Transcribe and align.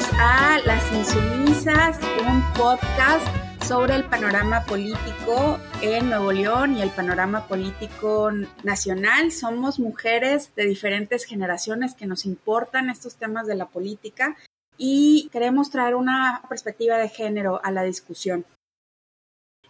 Bienvenidos 0.00 0.10
a 0.18 0.58
Las 0.64 0.92
Insumisas, 0.92 1.98
un 2.26 2.42
podcast 2.54 3.26
sobre 3.66 3.96
el 3.96 4.04
panorama 4.04 4.64
político 4.64 5.58
en 5.82 6.08
Nuevo 6.08 6.32
León 6.32 6.76
y 6.76 6.82
el 6.82 6.88
panorama 6.90 7.46
político 7.46 8.30
nacional. 8.62 9.30
Somos 9.30 9.78
mujeres 9.78 10.54
de 10.54 10.64
diferentes 10.64 11.24
generaciones 11.24 11.94
que 11.94 12.06
nos 12.06 12.24
importan 12.24 12.88
estos 12.88 13.16
temas 13.16 13.46
de 13.46 13.56
la 13.56 13.66
política 13.66 14.36
y 14.78 15.28
queremos 15.32 15.70
traer 15.70 15.94
una 15.94 16.42
perspectiva 16.48 16.96
de 16.96 17.08
género 17.08 17.60
a 17.62 17.70
la 17.70 17.82
discusión. 17.82 18.46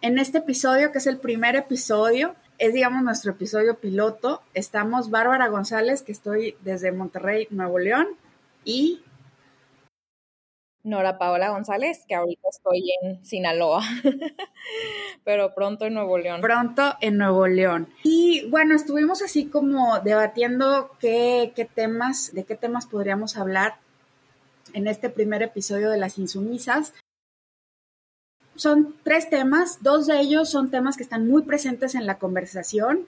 En 0.00 0.18
este 0.18 0.38
episodio, 0.38 0.92
que 0.92 0.98
es 0.98 1.06
el 1.08 1.18
primer 1.18 1.56
episodio, 1.56 2.36
es 2.58 2.72
digamos 2.72 3.02
nuestro 3.02 3.32
episodio 3.32 3.78
piloto, 3.78 4.42
estamos 4.54 5.10
Bárbara 5.10 5.48
González, 5.48 6.02
que 6.02 6.12
estoy 6.12 6.56
desde 6.60 6.92
Monterrey, 6.92 7.48
Nuevo 7.50 7.78
León, 7.80 8.06
y 8.64 9.02
Nora 10.82 11.18
Paola 11.18 11.50
González, 11.50 12.04
que 12.08 12.14
ahorita 12.14 12.48
estoy 12.48 12.92
en 13.02 13.24
Sinaloa, 13.24 13.82
pero 15.24 15.54
pronto 15.54 15.84
en 15.84 15.94
Nuevo 15.94 16.16
León. 16.16 16.40
Pronto 16.40 16.96
en 17.00 17.18
Nuevo 17.18 17.46
León. 17.46 17.88
Y 18.02 18.48
bueno, 18.48 18.74
estuvimos 18.74 19.22
así 19.22 19.46
como 19.46 20.00
debatiendo 20.00 20.90
qué, 20.98 21.52
qué 21.54 21.66
temas, 21.66 22.32
de 22.32 22.44
qué 22.44 22.56
temas 22.56 22.86
podríamos 22.86 23.36
hablar 23.36 23.76
en 24.72 24.86
este 24.86 25.10
primer 25.10 25.42
episodio 25.42 25.90
de 25.90 25.98
Las 25.98 26.18
Insumisas. 26.18 26.94
Son 28.56 28.94
tres 29.04 29.28
temas, 29.30 29.82
dos 29.82 30.06
de 30.06 30.20
ellos 30.20 30.50
son 30.50 30.70
temas 30.70 30.96
que 30.96 31.02
están 31.02 31.26
muy 31.26 31.42
presentes 31.42 31.94
en 31.94 32.06
la 32.06 32.18
conversación 32.18 33.06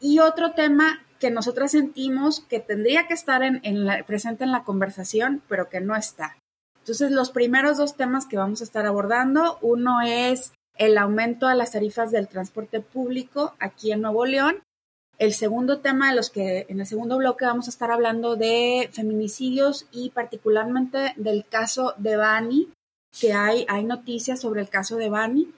y 0.00 0.18
otro 0.18 0.52
tema 0.52 1.04
que 1.22 1.30
nosotras 1.30 1.70
sentimos 1.70 2.40
que 2.40 2.58
tendría 2.58 3.06
que 3.06 3.14
estar 3.14 3.44
en, 3.44 3.62
presente 4.04 4.42
en 4.42 4.50
la 4.50 4.64
conversación, 4.64 5.40
pero 5.48 5.68
que 5.68 5.80
no 5.80 5.94
está. 5.94 6.36
Entonces, 6.80 7.12
los 7.12 7.30
primeros 7.30 7.76
dos 7.78 7.96
temas 7.96 8.26
que 8.26 8.36
vamos 8.36 8.60
a 8.60 8.64
estar 8.64 8.86
abordando, 8.86 9.56
uno 9.62 10.00
es 10.00 10.52
el 10.76 10.98
aumento 10.98 11.46
a 11.46 11.54
las 11.54 11.70
tarifas 11.70 12.10
del 12.10 12.26
transporte 12.26 12.80
público 12.80 13.54
aquí 13.60 13.92
en 13.92 14.00
Nuevo 14.00 14.26
León. 14.26 14.64
El 15.16 15.32
segundo 15.32 15.78
tema 15.78 16.10
de 16.10 16.16
los 16.16 16.28
que 16.28 16.66
en 16.68 16.80
el 16.80 16.86
segundo 16.86 17.18
bloque 17.18 17.44
vamos 17.44 17.68
a 17.68 17.70
estar 17.70 17.92
hablando 17.92 18.34
de 18.34 18.90
feminicidios 18.92 19.86
y 19.92 20.10
particularmente 20.10 21.14
del 21.14 21.46
caso 21.48 21.94
de 21.98 22.16
Bani, 22.16 22.68
que 23.20 23.32
hay, 23.32 23.64
hay 23.68 23.84
noticias 23.84 24.40
sobre 24.40 24.60
el 24.60 24.68
caso 24.68 24.96
de 24.96 25.08
Bani. 25.08 25.52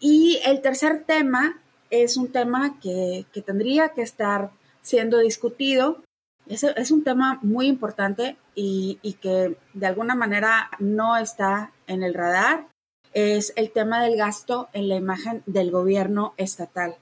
Y 0.00 0.40
el 0.44 0.62
tercer 0.62 1.04
tema 1.04 1.62
es 1.90 2.16
un 2.16 2.32
tema 2.32 2.80
que 2.80 3.24
tendría 3.46 3.90
que 3.90 4.02
estar 4.02 4.50
siendo 4.86 5.18
discutido. 5.18 6.04
Es, 6.46 6.62
es 6.62 6.92
un 6.92 7.02
tema 7.02 7.40
muy 7.42 7.66
importante 7.66 8.36
y, 8.54 9.00
y, 9.02 9.14
que 9.14 9.58
de 9.74 9.86
alguna 9.86 10.14
manera 10.14 10.70
no 10.78 11.16
está 11.16 11.72
en 11.88 12.04
el 12.04 12.14
radar. 12.14 12.68
Es 13.12 13.52
el 13.56 13.72
tema 13.72 14.00
del 14.04 14.16
gasto 14.16 14.68
en 14.72 14.88
la 14.88 14.94
imagen 14.94 15.42
del 15.46 15.72
gobierno 15.72 16.34
estatal 16.36 16.94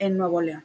en 0.00 0.18
Nuevo 0.18 0.42
León. 0.42 0.64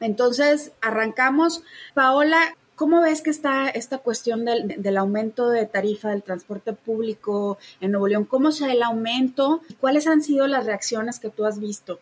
Entonces, 0.00 0.72
arrancamos. 0.80 1.62
Paola, 1.94 2.56
¿cómo 2.74 3.00
ves 3.00 3.22
que 3.22 3.30
está 3.30 3.68
esta 3.68 3.98
cuestión 3.98 4.44
del, 4.44 4.82
del, 4.82 4.96
aumento 4.96 5.50
de 5.50 5.66
tarifa 5.66 6.10
del 6.10 6.24
transporte 6.24 6.72
público 6.72 7.58
en 7.80 7.92
Nuevo 7.92 8.08
León? 8.08 8.24
¿Cómo 8.24 8.50
se 8.50 8.72
el 8.72 8.82
aumento? 8.82 9.60
¿Cuáles 9.80 10.08
han 10.08 10.20
sido 10.20 10.48
las 10.48 10.66
reacciones 10.66 11.20
que 11.20 11.30
tú 11.30 11.44
has 11.44 11.60
visto 11.60 12.00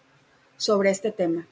sobre 0.57 0.91
este 0.91 1.13
tema? 1.13 1.47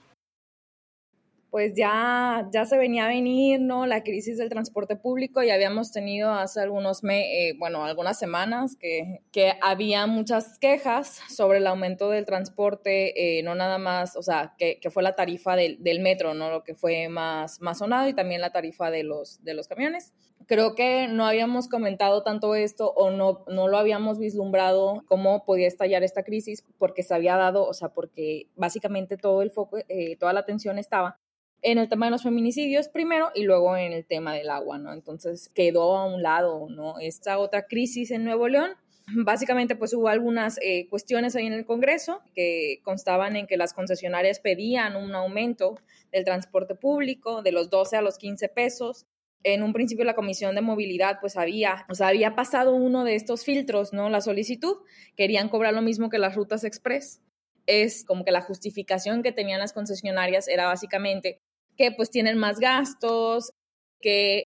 Pues 1.52 1.74
ya, 1.76 2.48
ya 2.50 2.64
se 2.64 2.78
venía 2.78 3.04
a 3.04 3.08
venir, 3.08 3.60
¿no? 3.60 3.84
La 3.84 4.02
crisis 4.02 4.38
del 4.38 4.48
transporte 4.48 4.96
público 4.96 5.42
y 5.42 5.50
habíamos 5.50 5.92
tenido 5.92 6.32
hace 6.32 6.62
algunos, 6.62 7.02
eh, 7.04 7.52
bueno, 7.58 7.84
algunas 7.84 8.18
semanas 8.18 8.74
que, 8.74 9.20
que, 9.32 9.52
había 9.60 10.06
muchas 10.06 10.58
quejas 10.58 11.20
sobre 11.28 11.58
el 11.58 11.66
aumento 11.66 12.08
del 12.08 12.24
transporte, 12.24 13.38
eh, 13.38 13.42
no 13.42 13.54
nada 13.54 13.76
más, 13.76 14.16
o 14.16 14.22
sea, 14.22 14.54
que, 14.56 14.80
que 14.80 14.88
fue 14.88 15.02
la 15.02 15.14
tarifa 15.14 15.54
del, 15.54 15.76
del, 15.82 16.00
metro, 16.00 16.32
¿no? 16.32 16.48
Lo 16.48 16.64
que 16.64 16.74
fue 16.74 17.10
más, 17.10 17.60
más 17.60 17.76
sonado 17.80 18.08
y 18.08 18.14
también 18.14 18.40
la 18.40 18.50
tarifa 18.50 18.90
de 18.90 19.02
los, 19.02 19.44
de 19.44 19.52
los 19.52 19.68
camiones. 19.68 20.14
Creo 20.46 20.74
que 20.74 21.06
no 21.06 21.26
habíamos 21.26 21.68
comentado 21.68 22.22
tanto 22.22 22.54
esto 22.54 22.94
o 22.96 23.10
no, 23.10 23.44
no 23.46 23.68
lo 23.68 23.76
habíamos 23.76 24.18
vislumbrado 24.18 25.02
cómo 25.06 25.44
podía 25.44 25.68
estallar 25.68 26.02
esta 26.02 26.22
crisis 26.22 26.64
porque 26.78 27.02
se 27.02 27.14
había 27.14 27.36
dado, 27.36 27.68
o 27.68 27.74
sea, 27.74 27.90
porque 27.90 28.48
básicamente 28.56 29.18
todo 29.18 29.42
el 29.42 29.50
foco, 29.50 29.76
eh, 29.88 30.16
toda 30.16 30.32
la 30.32 30.40
atención 30.40 30.78
estaba 30.78 31.18
en 31.62 31.78
el 31.78 31.88
tema 31.88 32.06
de 32.06 32.10
los 32.10 32.24
feminicidios 32.24 32.88
primero 32.88 33.30
y 33.34 33.44
luego 33.44 33.76
en 33.76 33.92
el 33.92 34.04
tema 34.04 34.34
del 34.34 34.50
agua, 34.50 34.78
¿no? 34.78 34.92
Entonces 34.92 35.48
quedó 35.54 35.96
a 35.96 36.06
un 36.06 36.22
lado, 36.22 36.68
¿no? 36.68 36.98
Esta 36.98 37.38
otra 37.38 37.66
crisis 37.66 38.10
en 38.10 38.24
Nuevo 38.24 38.48
León. 38.48 38.72
Básicamente, 39.24 39.76
pues 39.76 39.94
hubo 39.94 40.08
algunas 40.08 40.58
eh, 40.60 40.88
cuestiones 40.88 41.36
ahí 41.36 41.46
en 41.46 41.52
el 41.52 41.64
Congreso 41.64 42.20
que 42.34 42.80
constaban 42.82 43.36
en 43.36 43.46
que 43.46 43.56
las 43.56 43.74
concesionarias 43.74 44.40
pedían 44.40 44.96
un 44.96 45.14
aumento 45.14 45.76
del 46.10 46.24
transporte 46.24 46.74
público 46.74 47.42
de 47.42 47.52
los 47.52 47.70
12 47.70 47.96
a 47.96 48.02
los 48.02 48.18
15 48.18 48.48
pesos. 48.48 49.06
En 49.44 49.62
un 49.62 49.72
principio 49.72 50.04
la 50.04 50.14
Comisión 50.14 50.54
de 50.54 50.60
Movilidad 50.60 51.18
pues 51.20 51.36
había, 51.36 51.84
o 51.88 51.94
sea, 51.94 52.08
había 52.08 52.34
pasado 52.34 52.74
uno 52.74 53.04
de 53.04 53.14
estos 53.14 53.44
filtros, 53.44 53.92
¿no? 53.92 54.08
La 54.08 54.20
solicitud, 54.20 54.78
querían 55.16 55.48
cobrar 55.48 55.74
lo 55.74 55.82
mismo 55.82 56.10
que 56.10 56.18
las 56.18 56.34
rutas 56.34 56.64
express. 56.64 57.20
Es 57.66 58.04
como 58.04 58.24
que 58.24 58.32
la 58.32 58.40
justificación 58.40 59.22
que 59.22 59.30
tenían 59.30 59.60
las 59.60 59.72
concesionarias 59.72 60.48
era 60.48 60.66
básicamente 60.66 61.40
que 61.76 61.92
pues 61.92 62.10
tienen 62.10 62.38
más 62.38 62.58
gastos, 62.58 63.52
que 64.00 64.44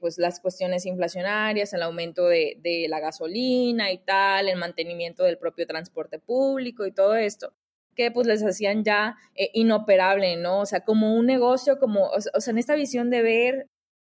pues 0.00 0.18
las 0.18 0.40
cuestiones 0.40 0.86
inflacionarias, 0.86 1.72
el 1.72 1.82
aumento 1.82 2.26
de, 2.26 2.56
de, 2.60 2.86
la 2.88 3.00
gasolina 3.00 3.90
y 3.92 3.98
tal, 3.98 4.48
el 4.48 4.56
mantenimiento 4.56 5.24
del 5.24 5.38
propio 5.38 5.66
transporte 5.66 6.18
público 6.18 6.86
y 6.86 6.92
todo 6.92 7.16
esto, 7.16 7.52
que 7.94 8.10
pues 8.10 8.26
les 8.26 8.44
hacían 8.44 8.84
ya 8.84 9.16
eh, 9.34 9.50
inoperable, 9.54 10.36
¿no? 10.36 10.60
O 10.60 10.66
sea, 10.66 10.84
como 10.84 11.16
un 11.16 11.26
negocio, 11.26 11.78
como, 11.78 12.06
o, 12.06 12.20
sea, 12.20 12.50
en 12.52 12.58
esta 12.58 12.76
visión 12.76 13.10
de 13.10 13.22
ver 13.22 13.66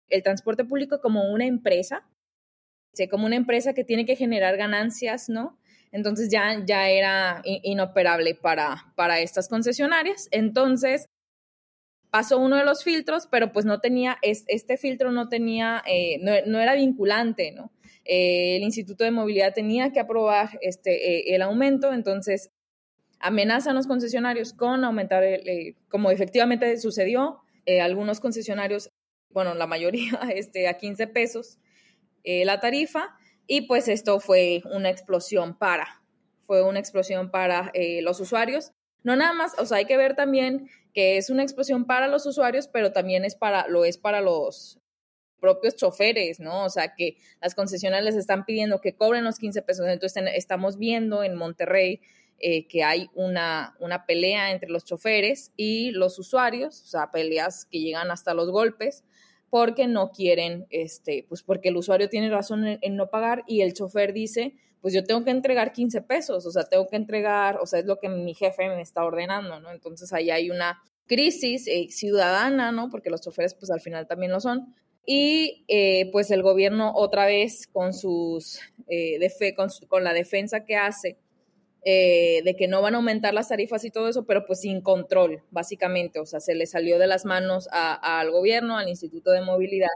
el 0.09 0.23
transporte 0.23 0.63
público 0.63 1.01
como 1.01 1.29
una 1.31 1.45
empresa, 1.45 2.07
¿sí? 2.93 3.07
como 3.07 3.25
una 3.25 3.35
empresa 3.35 3.73
que 3.73 3.83
tiene 3.83 4.05
que 4.05 4.15
generar 4.15 4.57
ganancias, 4.57 5.29
¿no? 5.29 5.57
Entonces 5.91 6.29
ya, 6.29 6.63
ya 6.65 6.89
era 6.89 7.41
inoperable 7.43 8.33
para, 8.33 8.93
para 8.95 9.19
estas 9.19 9.49
concesionarias. 9.49 10.29
Entonces, 10.31 11.07
pasó 12.11 12.37
uno 12.37 12.57
de 12.57 12.65
los 12.65 12.83
filtros, 12.83 13.25
pero 13.25 13.51
pues 13.51 13.65
no 13.65 13.79
tenía, 13.79 14.17
este 14.21 14.77
filtro 14.77 15.11
no 15.11 15.29
tenía, 15.29 15.81
eh, 15.87 16.19
no, 16.19 16.59
era 16.59 16.75
vinculante, 16.75 17.51
¿no? 17.53 17.71
Eh, 18.03 18.57
el 18.57 18.63
Instituto 18.63 19.05
de 19.05 19.11
Movilidad 19.11 19.53
tenía 19.53 19.91
que 19.91 20.01
aprobar 20.01 20.59
este, 20.61 20.91
eh, 20.91 21.35
el 21.35 21.41
aumento, 21.41 21.93
entonces 21.93 22.51
amenazan 23.19 23.75
los 23.75 23.87
concesionarios 23.87 24.51
con 24.53 24.83
aumentar, 24.83 25.23
el, 25.23 25.77
como 25.89 26.11
efectivamente 26.11 26.77
sucedió, 26.77 27.39
algunos 27.81 28.19
concesionarios, 28.19 28.91
bueno, 29.29 29.53
la 29.53 29.65
mayoría, 29.65 30.19
este, 30.35 30.67
a 30.67 30.77
15 30.77 31.07
pesos 31.07 31.59
la 32.23 32.59
tarifa, 32.59 33.15
y 33.47 33.61
pues 33.61 33.87
esto 33.87 34.19
fue 34.19 34.61
una 34.65 34.89
explosión 34.89 35.57
para, 35.57 36.03
fue 36.43 36.61
una 36.61 36.79
explosión 36.79 37.31
para 37.31 37.71
los 38.01 38.19
usuarios. 38.19 38.73
No 39.03 39.15
nada 39.15 39.33
más, 39.33 39.53
o 39.57 39.65
sea, 39.65 39.77
hay 39.77 39.85
que 39.85 39.97
ver 39.97 40.15
también 40.15 40.69
que 40.93 41.17
es 41.17 41.29
una 41.29 41.43
explosión 41.43 41.85
para 41.85 42.07
los 42.07 42.25
usuarios, 42.25 42.67
pero 42.67 42.91
también 42.91 43.25
es 43.25 43.35
para, 43.35 43.67
lo 43.67 43.85
es 43.85 43.97
para 43.97 44.21
los 44.21 44.79
propios 45.39 45.75
choferes, 45.75 46.39
¿no? 46.39 46.65
O 46.65 46.69
sea, 46.69 46.93
que 46.95 47.17
las 47.41 47.55
concesionarias 47.55 48.13
les 48.13 48.15
están 48.15 48.45
pidiendo 48.45 48.79
que 48.79 48.95
cobren 48.95 49.23
los 49.23 49.39
15 49.39 49.61
pesos. 49.63 49.87
Entonces, 49.87 50.23
estamos 50.35 50.77
viendo 50.77 51.23
en 51.23 51.35
Monterrey 51.35 52.01
eh, 52.39 52.67
que 52.67 52.83
hay 52.83 53.09
una, 53.13 53.75
una 53.79 54.05
pelea 54.05 54.51
entre 54.51 54.69
los 54.69 54.85
choferes 54.85 55.51
y 55.57 55.91
los 55.91 56.17
usuarios, 56.19 56.81
o 56.81 56.87
sea, 56.87 57.11
peleas 57.11 57.65
que 57.65 57.79
llegan 57.79 58.11
hasta 58.11 58.33
los 58.33 58.49
golpes, 58.49 59.03
porque 59.49 59.87
no 59.87 60.11
quieren, 60.11 60.65
este, 60.69 61.25
pues 61.27 61.43
porque 61.43 61.69
el 61.69 61.77
usuario 61.77 62.07
tiene 62.07 62.29
razón 62.29 62.65
en, 62.65 62.79
en 62.81 62.95
no 62.95 63.09
pagar 63.09 63.43
y 63.47 63.61
el 63.61 63.73
chofer 63.73 64.13
dice, 64.13 64.55
pues 64.81 64.93
yo 64.93 65.03
tengo 65.03 65.23
que 65.23 65.31
entregar 65.31 65.73
15 65.73 66.01
pesos, 66.01 66.45
o 66.45 66.51
sea, 66.51 66.63
tengo 66.63 66.87
que 66.87 66.95
entregar, 66.95 67.59
o 67.61 67.65
sea, 67.65 67.79
es 67.79 67.85
lo 67.85 67.99
que 67.99 68.09
mi 68.09 68.33
jefe 68.33 68.67
me 68.67 68.81
está 68.81 69.05
ordenando, 69.05 69.59
¿no? 69.59 69.71
Entonces 69.71 70.11
ahí 70.11 70.31
hay 70.31 70.49
una 70.49 70.81
crisis 71.05 71.67
eh, 71.67 71.87
ciudadana, 71.89 72.71
¿no? 72.71 72.89
Porque 72.89 73.09
los 73.09 73.21
choferes 73.21 73.53
pues 73.53 73.69
al 73.69 73.79
final 73.79 74.07
también 74.07 74.31
lo 74.31 74.39
son. 74.39 74.73
Y 75.05 75.65
eh, 75.67 76.09
pues 76.11 76.31
el 76.31 76.41
gobierno 76.41 76.93
otra 76.95 77.25
vez 77.25 77.67
con 77.67 77.93
sus, 77.93 78.59
eh, 78.87 79.19
con, 79.87 80.03
la 80.03 80.13
defensa 80.13 80.65
que 80.65 80.75
hace 80.75 81.17
de 81.83 82.55
que 82.59 82.67
no 82.67 82.83
van 82.83 82.93
a 82.93 82.97
aumentar 82.97 83.33
las 83.33 83.49
tarifas 83.49 83.83
y 83.85 83.89
todo 83.89 84.07
eso, 84.07 84.23
pero 84.25 84.45
pues 84.45 84.61
sin 84.61 84.81
control, 84.81 85.41
básicamente, 85.49 86.19
o 86.19 86.27
sea, 86.27 86.39
se 86.39 86.53
le 86.53 86.67
salió 86.67 86.99
de 86.99 87.07
las 87.07 87.25
manos 87.25 87.67
al 87.71 88.29
gobierno, 88.29 88.77
al 88.77 88.87
Instituto 88.87 89.31
de 89.31 89.41
Movilidad 89.41 89.89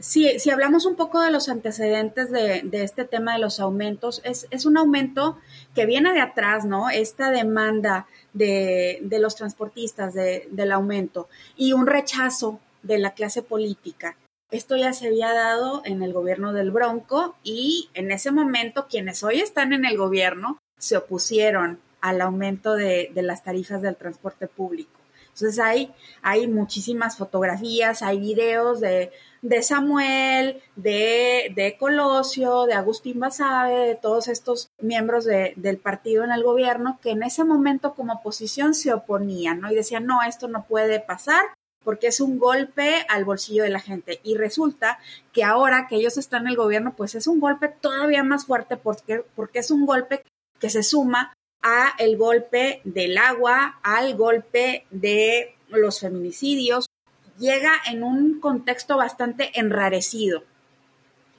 si, 0.00 0.38
si, 0.38 0.50
hablamos 0.50 0.86
un 0.86 0.96
poco 0.96 1.20
de 1.20 1.30
los 1.30 1.48
antecedentes 1.48 2.30
de, 2.30 2.68
este 2.72 3.04
tema 3.04 3.34
de 3.34 3.38
los 3.38 3.60
aumentos, 3.60 4.20
es, 4.24 4.66
un 4.66 4.76
aumento 4.76 5.38
que 5.74 5.86
viene 5.86 6.12
de 6.12 6.20
atrás, 6.20 6.64
¿no? 6.64 6.90
Esta 6.90 7.30
demanda 7.30 8.06
de, 8.32 9.00
los 9.20 9.36
transportistas 9.36 10.14
de, 10.14 10.48
del 10.50 10.72
aumento 10.72 11.28
y 11.56 11.72
un 11.72 11.86
rechazo 11.86 12.60
de 12.82 12.98
la 12.98 13.12
clase 13.12 13.42
política. 13.42 14.16
Esto 14.50 14.76
ya 14.76 14.94
se 14.94 15.08
había 15.08 15.32
dado 15.32 15.82
en 15.84 16.02
el 16.02 16.12
gobierno 16.12 16.54
del 16.54 16.70
Bronco 16.70 17.36
y 17.42 17.90
en 17.92 18.10
ese 18.10 18.30
momento 18.30 18.86
quienes 18.88 19.22
hoy 19.22 19.40
están 19.40 19.74
en 19.74 19.84
el 19.84 19.98
gobierno 19.98 20.58
se 20.78 20.96
opusieron 20.96 21.80
al 22.00 22.20
aumento 22.20 22.74
de, 22.74 23.10
las 23.14 23.42
tarifas 23.42 23.82
del 23.82 23.96
transporte 23.96 24.46
público. 24.46 24.97
Entonces 25.40 25.60
hay, 25.60 25.94
hay 26.20 26.48
muchísimas 26.48 27.16
fotografías, 27.16 28.02
hay 28.02 28.18
videos 28.18 28.80
de, 28.80 29.12
Samuel, 29.62 30.60
de, 30.74 31.52
de, 31.54 31.76
Colosio, 31.78 32.66
de 32.66 32.74
Agustín 32.74 33.20
Basabe, 33.20 33.86
de 33.86 33.94
todos 33.94 34.26
estos 34.26 34.68
miembros 34.80 35.24
del 35.24 35.78
partido 35.78 36.24
en 36.24 36.32
el 36.32 36.42
gobierno 36.42 36.98
que 37.00 37.10
en 37.10 37.22
ese 37.22 37.44
momento 37.44 37.94
como 37.94 38.14
oposición 38.14 38.74
se 38.74 38.92
oponían, 38.92 39.60
¿no? 39.60 39.70
Y 39.70 39.76
decían, 39.76 40.06
no, 40.06 40.22
esto 40.24 40.48
no 40.48 40.64
puede 40.66 40.98
pasar, 40.98 41.44
porque 41.84 42.08
es 42.08 42.20
un 42.20 42.38
golpe 42.38 43.06
al 43.08 43.24
bolsillo 43.24 43.62
de 43.62 43.70
la 43.70 43.80
gente. 43.80 44.20
Y 44.24 44.36
resulta 44.36 44.98
que 45.32 45.44
ahora 45.44 45.86
que 45.88 45.96
ellos 45.96 46.18
están 46.18 46.42
en 46.42 46.48
el 46.48 46.56
gobierno, 46.56 46.94
pues 46.96 47.14
es 47.14 47.28
un 47.28 47.38
golpe 47.38 47.68
todavía 47.68 48.24
más 48.24 48.44
fuerte 48.44 48.76
porque, 48.76 49.24
porque 49.36 49.60
es 49.60 49.70
un 49.70 49.86
golpe 49.86 50.24
que 50.58 50.68
se 50.68 50.82
suma 50.82 51.32
a 51.62 51.94
el 51.98 52.16
golpe 52.16 52.80
del 52.84 53.18
agua, 53.18 53.80
al 53.82 54.16
golpe 54.16 54.86
de 54.90 55.54
los 55.68 56.00
feminicidios. 56.00 56.88
Llega 57.38 57.72
en 57.86 58.02
un 58.02 58.40
contexto 58.40 58.96
bastante 58.96 59.58
enrarecido. 59.58 60.44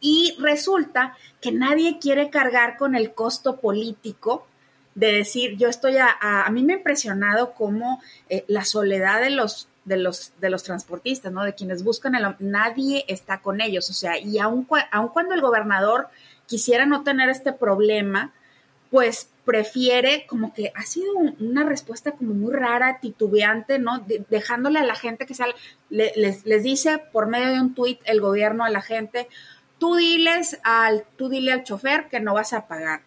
Y 0.02 0.36
resulta 0.40 1.18
que 1.42 1.52
nadie 1.52 2.00
quiere 2.00 2.30
cargar 2.30 2.78
con 2.78 2.96
el 2.96 3.14
costo 3.14 3.60
político 3.60 4.48
de 4.96 5.14
decir, 5.14 5.58
yo 5.58 5.68
estoy 5.70 5.98
a, 5.98 6.10
a, 6.20 6.50
mí 6.52 6.64
me 6.64 6.74
ha 6.74 6.78
impresionado 6.78 7.54
cómo 7.54 8.02
eh, 8.30 8.46
la 8.48 8.66
soledad 8.66 9.22
de 9.22 9.30
los 9.30 9.70
de 9.90 9.98
los, 9.98 10.34
de 10.40 10.50
los 10.50 10.64
transportistas, 10.64 11.34
¿no? 11.34 11.44
De 11.44 11.56
quienes 11.56 11.84
buscan 11.84 12.16
el... 12.16 12.36
Nadie 12.40 13.06
está 13.08 13.42
con 13.42 13.60
ellos, 13.60 13.90
o 13.90 13.94
sea, 13.94 14.20
y 14.20 14.38
aun, 14.38 14.68
aun 14.92 15.08
cuando 15.10 15.34
el 15.34 15.42
gobernador 15.42 16.10
quisiera 16.46 16.86
no 16.86 17.04
tener 17.04 17.30
este 17.30 17.54
problema, 17.54 18.32
pues 18.90 19.30
prefiere, 19.46 20.26
como 20.28 20.54
que 20.54 20.72
ha 20.76 20.84
sido 20.84 21.12
una 21.40 21.64
respuesta 21.64 22.12
como 22.12 22.34
muy 22.34 22.54
rara, 22.54 23.00
titubeante, 23.00 23.80
¿no? 23.80 24.06
dejándole 24.30 24.80
a 24.80 24.84
la 24.84 24.96
gente 24.96 25.26
que 25.26 25.34
sale, 25.34 25.56
les, 25.90 26.46
les, 26.46 26.64
dice 26.64 27.00
por 27.12 27.28
medio 27.28 27.48
de 27.48 27.60
un 27.60 27.74
tuit 27.74 28.00
el 28.06 28.22
gobierno 28.22 28.64
a 28.64 28.70
la 28.70 28.82
gente, 28.82 29.28
tú 29.80 29.96
diles 29.96 30.60
al, 30.64 31.04
tú 31.18 31.30
dile 31.30 31.52
al 31.52 31.64
chofer 31.64 32.10
que 32.10 32.20
no 32.20 32.34
vas 32.34 32.54
a 32.54 32.68
pagar. 32.68 33.02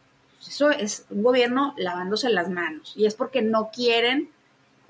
Eso 0.46 0.70
es 0.70 1.06
un 1.10 1.22
gobierno 1.22 1.74
lavándose 1.76 2.28
las 2.28 2.48
manos 2.48 2.92
y 2.96 3.06
es 3.06 3.14
porque 3.14 3.42
no 3.42 3.70
quieren 3.70 4.30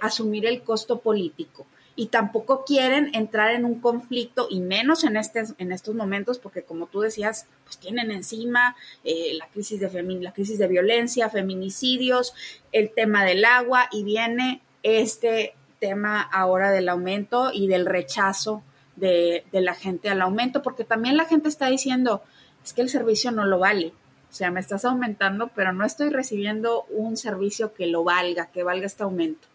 asumir 0.01 0.47
el 0.47 0.63
costo 0.63 1.01
político 1.01 1.67
y 1.95 2.07
tampoco 2.07 2.65
quieren 2.65 3.15
entrar 3.15 3.51
en 3.51 3.65
un 3.65 3.81
conflicto 3.81 4.47
y 4.51 4.61
menos 4.61 5.05
en, 5.05 5.17
este, 5.17 5.43
en 5.59 5.73
estos 5.73 5.95
momentos 5.95 6.39
porque 6.39 6.63
como 6.63 6.87
tú 6.87 7.01
decías, 7.01 7.47
pues 7.65 7.79
tienen 7.79 8.11
encima 8.11 8.77
eh, 9.05 9.35
la, 9.39 9.47
crisis 9.49 9.81
de 9.81 10.03
la 10.21 10.33
crisis 10.33 10.59
de 10.59 10.69
violencia, 10.69 11.29
feminicidios, 11.29 12.35
el 12.73 12.91
tema 12.91 13.25
del 13.25 13.45
agua 13.45 13.89
y 13.93 14.05
viene 14.05 14.63
este 14.83 15.55
tema 15.79 16.23
ahora 16.23 16.71
del 16.71 16.89
aumento 16.89 17.51
y 17.53 17.67
del 17.67 17.87
rechazo 17.87 18.63
de, 18.97 19.45
de 19.53 19.61
la 19.61 19.75
gente 19.75 20.09
al 20.09 20.23
aumento 20.23 20.63
porque 20.63 20.85
también 20.85 21.17
la 21.17 21.27
gente 21.27 21.49
está 21.49 21.69
diciendo, 21.69 22.23
es 22.65 22.73
que 22.73 22.83
el 22.83 22.89
servicio 22.89 23.33
no 23.33 23.45
lo 23.45 23.59
vale. 23.59 23.93
O 24.31 24.35
sea, 24.35 24.51
me 24.51 24.61
estás 24.61 24.87
aumentando, 24.87 25.49
pero 25.49 25.75
no 25.75 25.85
estoy 25.85 26.09
recibiendo 26.09 26.85
un 26.85 27.19
servicio 27.19 27.75
que 27.75 27.87
lo 27.87 28.03
valga, 28.03 28.47
que 28.47 28.63
valga 28.63 28.87
este 28.87 29.03
aumento. 29.03 29.47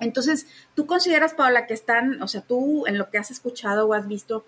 Entonces, 0.00 0.46
¿tú 0.74 0.86
consideras, 0.86 1.34
Paola, 1.34 1.66
que 1.66 1.74
están, 1.74 2.22
o 2.22 2.28
sea, 2.28 2.40
tú 2.40 2.86
en 2.86 2.98
lo 2.98 3.10
que 3.10 3.18
has 3.18 3.30
escuchado 3.30 3.86
o 3.86 3.94
has 3.94 4.08
visto, 4.08 4.46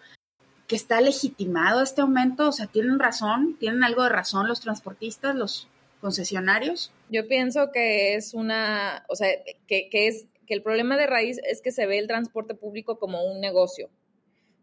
que 0.66 0.76
está 0.76 1.00
legitimado 1.00 1.82
este 1.82 2.00
aumento? 2.00 2.48
O 2.48 2.52
sea, 2.52 2.66
¿tienen 2.66 2.98
razón? 2.98 3.56
¿Tienen 3.60 3.84
algo 3.84 4.02
de 4.02 4.08
razón 4.08 4.48
los 4.48 4.60
transportistas, 4.60 5.36
los 5.36 5.68
concesionarios? 6.00 6.90
Yo 7.10 7.28
pienso 7.28 7.70
que 7.70 8.14
es 8.14 8.32
una, 8.32 9.04
o 9.08 9.14
sea, 9.14 9.28
que, 9.68 9.88
es, 9.92 10.26
que 10.46 10.54
el 10.54 10.62
problema 10.62 10.96
de 10.96 11.06
raíz 11.06 11.38
es 11.44 11.60
que 11.60 11.70
se 11.70 11.86
ve 11.86 11.98
el 11.98 12.08
transporte 12.08 12.54
público 12.54 12.98
como 12.98 13.22
un 13.24 13.40
negocio. 13.40 13.90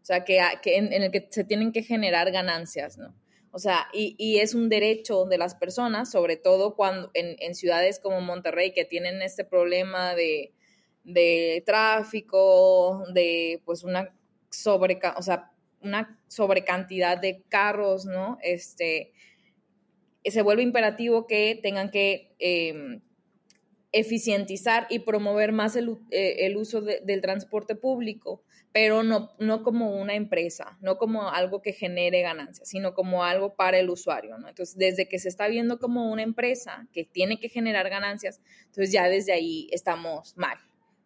O 0.02 0.04
sea, 0.04 0.24
que, 0.24 0.40
en, 0.64 0.92
el 0.92 1.10
que 1.12 1.28
se 1.30 1.44
tienen 1.44 1.72
que 1.72 1.82
generar 1.82 2.32
ganancias, 2.32 2.98
¿no? 2.98 3.14
O 3.52 3.58
sea, 3.58 3.88
y, 3.92 4.14
y, 4.16 4.38
es 4.38 4.54
un 4.54 4.68
derecho 4.68 5.24
de 5.24 5.36
las 5.36 5.56
personas, 5.56 6.10
sobre 6.10 6.36
todo 6.36 6.76
cuando 6.76 7.10
en, 7.14 7.34
en, 7.40 7.56
ciudades 7.56 7.98
como 7.98 8.20
Monterrey, 8.20 8.72
que 8.72 8.84
tienen 8.84 9.22
este 9.22 9.44
problema 9.44 10.14
de, 10.14 10.52
de 11.04 11.62
tráfico, 11.66 13.04
de 13.12 13.62
pues 13.64 13.84
una 13.84 14.14
sobre, 14.50 15.00
o 15.16 15.22
sea, 15.22 15.52
una 15.82 16.20
sobrecantidad 16.28 17.18
de 17.18 17.42
carros, 17.48 18.04
¿no? 18.04 18.38
Este, 18.42 19.12
se 20.24 20.42
vuelve 20.42 20.62
imperativo 20.62 21.26
que 21.26 21.58
tengan 21.62 21.90
que 21.90 22.34
em, 22.38 23.00
eficientizar 23.92 24.86
y 24.90 25.00
promover 25.00 25.52
más 25.52 25.74
el, 25.76 25.96
eh, 26.10 26.54
uso 26.56 26.80
del 26.82 27.20
transporte 27.20 27.74
público, 27.74 28.42
pero 28.72 29.02
no, 29.02 29.32
no 29.40 29.64
como 29.64 30.00
una 30.00 30.14
empresa, 30.14 30.78
no 30.80 30.96
como 30.96 31.30
algo 31.30 31.60
que 31.60 31.72
genere 31.72 32.22
ganancias, 32.22 32.68
sino 32.68 32.94
como 32.94 33.24
algo 33.24 33.56
para 33.56 33.78
el 33.78 33.90
usuario, 33.90 34.38
¿no? 34.38 34.48
Entonces, 34.48 34.76
desde 34.76 35.08
que 35.08 35.18
se 35.18 35.28
está 35.28 35.48
viendo 35.48 35.80
como 35.80 36.12
una 36.12 36.22
empresa 36.22 36.86
que 36.92 37.04
tiene 37.04 37.40
que 37.40 37.48
generar 37.48 37.90
ganancias, 37.90 38.40
entonces 38.66 38.92
ya 38.92 39.08
desde 39.08 39.32
ahí 39.32 39.68
estamos 39.72 40.36
mal. 40.36 40.58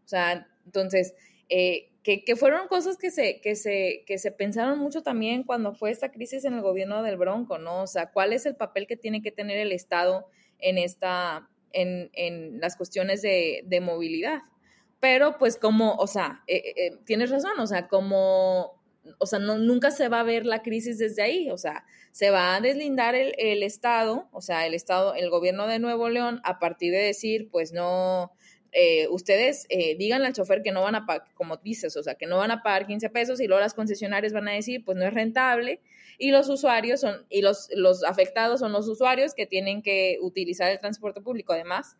O 0.04 0.08
sea, 0.08 0.46
entonces, 0.66 1.14
eh, 1.48 1.90
que, 2.04 2.36
fueron 2.36 2.68
cosas 2.68 2.98
que 2.98 3.10
se, 3.10 3.40
que, 3.40 3.56
se, 3.56 4.04
que 4.06 4.18
se 4.18 4.30
pensaron 4.30 4.78
mucho 4.78 5.02
también 5.02 5.42
cuando 5.42 5.74
fue 5.74 5.90
esta 5.90 6.12
crisis 6.12 6.44
en 6.44 6.52
el 6.52 6.60
gobierno 6.60 7.02
del 7.02 7.16
Bronco, 7.16 7.56
¿no? 7.56 7.82
O 7.82 7.86
sea, 7.86 8.10
¿cuál 8.12 8.34
es 8.34 8.44
el 8.44 8.56
papel 8.56 8.86
que 8.86 8.96
tiene 8.96 9.22
que 9.22 9.32
tener 9.32 9.56
el 9.56 9.72
Estado 9.72 10.26
en, 10.58 10.76
esta, 10.76 11.48
en, 11.72 12.10
en 12.12 12.60
las 12.60 12.76
cuestiones 12.76 13.22
de, 13.22 13.62
de, 13.64 13.80
movilidad? 13.80 14.42
Pero 15.00 15.38
pues 15.38 15.56
como, 15.56 15.94
o 15.94 16.06
sea, 16.06 16.42
eh, 16.46 16.74
eh, 16.76 16.90
tienes 17.06 17.30
razón, 17.30 17.58
o 17.58 17.66
sea, 17.66 17.88
como, 17.88 18.82
o 19.18 19.26
sea, 19.26 19.38
no, 19.38 19.56
nunca 19.56 19.90
se 19.90 20.08
va 20.08 20.20
a 20.20 20.24
ver 20.24 20.44
la 20.44 20.62
crisis 20.62 20.98
desde 20.98 21.22
ahí, 21.22 21.50
o 21.50 21.56
sea, 21.56 21.86
se 22.12 22.28
va 22.28 22.54
a 22.54 22.60
deslindar 22.60 23.14
el, 23.14 23.34
el 23.38 23.62
Estado, 23.62 24.28
o 24.30 24.42
sea, 24.42 24.66
el 24.66 24.74
Estado, 24.74 25.14
el 25.14 25.30
gobierno 25.30 25.66
de 25.66 25.78
Nuevo 25.78 26.10
León, 26.10 26.42
a 26.44 26.58
partir 26.58 26.92
de 26.92 26.98
decir, 26.98 27.48
pues 27.50 27.72
no, 27.72 28.32
eh, 28.76 29.06
ustedes 29.08 29.66
eh, 29.68 29.94
díganle 29.96 30.26
al 30.26 30.32
chofer 30.32 30.60
que 30.60 30.72
no 30.72 30.82
van 30.82 30.96
a 30.96 31.06
pagar, 31.06 31.28
como 31.34 31.58
dices, 31.58 31.96
o 31.96 32.02
sea, 32.02 32.16
que 32.16 32.26
no 32.26 32.38
van 32.38 32.50
a 32.50 32.64
pagar 32.64 32.88
15 32.88 33.08
pesos 33.08 33.40
y 33.40 33.46
luego 33.46 33.60
las 33.60 33.72
concesionarias 33.72 34.32
van 34.32 34.48
a 34.48 34.52
decir, 34.52 34.84
pues 34.84 34.98
no 34.98 35.06
es 35.06 35.14
rentable. 35.14 35.80
Y 36.18 36.32
los 36.32 36.48
usuarios 36.48 37.00
son, 37.00 37.24
y 37.30 37.40
los, 37.40 37.68
los 37.76 38.02
afectados 38.02 38.58
son 38.58 38.72
los 38.72 38.88
usuarios 38.88 39.32
que 39.34 39.46
tienen 39.46 39.80
que 39.80 40.18
utilizar 40.20 40.72
el 40.72 40.80
transporte 40.80 41.20
público. 41.20 41.52
Además, 41.52 41.96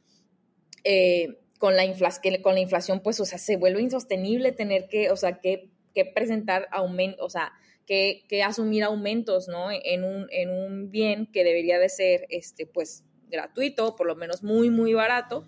eh, 0.83 1.39
con, 1.59 1.77
la 1.77 1.85
que 2.21 2.43
con 2.43 2.55
la 2.55 2.61
inflación, 2.61 3.01
pues, 3.05 3.21
o 3.21 3.25
sea, 3.25 3.39
se 3.39 3.57
vuelve 3.57 3.81
insostenible 3.81 4.51
tener 4.51 4.89
que, 4.89 5.13
o 5.13 5.17
sea, 5.17 5.39
que, 5.39 5.71
que 5.95 6.05
presentar 6.05 6.67
aumentos, 6.73 7.25
o 7.25 7.31
sea, 7.31 7.53
que, 7.87 8.25
que, 8.29 8.43
asumir 8.43 8.83
aumentos, 8.83 9.47
¿no? 9.47 9.69
En 9.71 10.03
un, 10.03 10.27
en 10.31 10.51
un 10.51 10.91
bien 10.91 11.31
que 11.33 11.45
debería 11.45 11.79
de 11.79 11.89
ser, 11.89 12.27
este, 12.31 12.67
pues, 12.67 13.05
gratuito, 13.29 13.95
por 13.95 14.09
lo 14.09 14.17
menos 14.17 14.43
muy, 14.43 14.71
muy 14.71 14.93
barato 14.93 15.47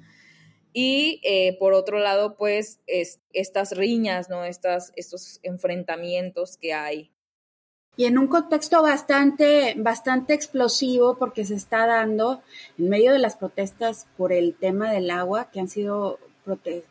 y 0.78 1.23
eh, 1.23 1.56
por 1.59 1.73
otro 1.73 1.99
lado, 1.99 2.37
pues 2.37 2.80
es, 2.87 3.18
estas 3.33 3.75
riñas, 3.75 4.28
¿no? 4.28 4.45
Estas, 4.45 4.92
estos 4.95 5.40
enfrentamientos 5.42 6.59
que 6.59 6.75
hay. 6.75 7.11
Y 7.97 8.04
en 8.04 8.18
un 8.18 8.26
contexto 8.26 8.83
bastante, 8.83 9.73
bastante 9.78 10.35
explosivo 10.35 11.16
porque 11.16 11.47
se 11.47 11.54
está 11.54 11.87
dando 11.87 12.42
en 12.76 12.90
medio 12.90 13.12
de 13.12 13.18
las 13.18 13.38
protestas 13.38 14.06
por 14.18 14.35
el 14.35 14.54
tema 14.54 14.92
del 14.92 15.11
agua, 15.11 15.50
que 15.50 15.61
han 15.61 15.68
sido 15.68 16.18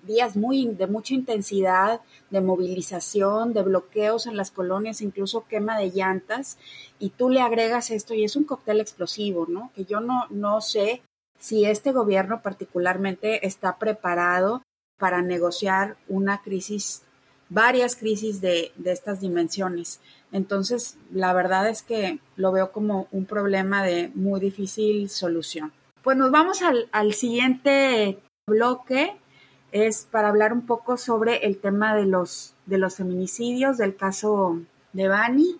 días 0.01 0.35
muy 0.35 0.65
de 0.65 0.87
mucha 0.87 1.13
intensidad, 1.13 2.01
de 2.31 2.41
movilización, 2.41 3.53
de 3.53 3.61
bloqueos 3.61 4.25
en 4.25 4.35
las 4.35 4.49
colonias, 4.49 5.01
incluso 5.01 5.45
quema 5.47 5.77
de 5.77 5.91
llantas, 5.91 6.57
y 6.97 7.11
tú 7.11 7.29
le 7.29 7.39
agregas 7.39 7.91
esto 7.91 8.15
y 8.15 8.23
es 8.23 8.35
un 8.35 8.45
cóctel 8.45 8.81
explosivo, 8.81 9.45
¿no? 9.47 9.71
Que 9.75 9.85
yo 9.85 9.99
no, 9.99 10.25
no 10.31 10.59
sé 10.59 11.03
si 11.39 11.65
este 11.65 11.91
gobierno 11.91 12.41
particularmente 12.41 13.45
está 13.45 13.77
preparado 13.77 14.63
para 14.97 15.21
negociar 15.21 15.97
una 16.07 16.41
crisis, 16.41 17.03
varias 17.49 17.95
crisis 17.95 18.41
de, 18.41 18.71
estas 18.85 19.21
dimensiones. 19.21 19.99
Entonces, 20.31 20.97
la 21.11 21.33
verdad 21.33 21.69
es 21.69 21.81
que 21.81 22.19
lo 22.35 22.51
veo 22.51 22.71
como 22.71 23.07
un 23.11 23.25
problema 23.25 23.83
de 23.83 24.11
muy 24.15 24.39
difícil 24.39 25.09
solución. 25.09 25.71
Pues 26.03 26.17
nos 26.17 26.31
vamos 26.31 26.61
al, 26.61 26.87
al 26.91 27.13
siguiente 27.13 28.19
bloque, 28.47 29.17
es 29.71 30.07
para 30.09 30.29
hablar 30.29 30.53
un 30.53 30.65
poco 30.65 30.97
sobre 30.97 31.45
el 31.45 31.57
tema 31.57 31.95
de 31.95 32.05
los, 32.05 32.53
de 32.65 32.77
los 32.77 32.95
feminicidios, 32.95 33.77
del 33.77 33.95
caso 33.95 34.61
de 34.93 35.07
Bani. 35.09 35.59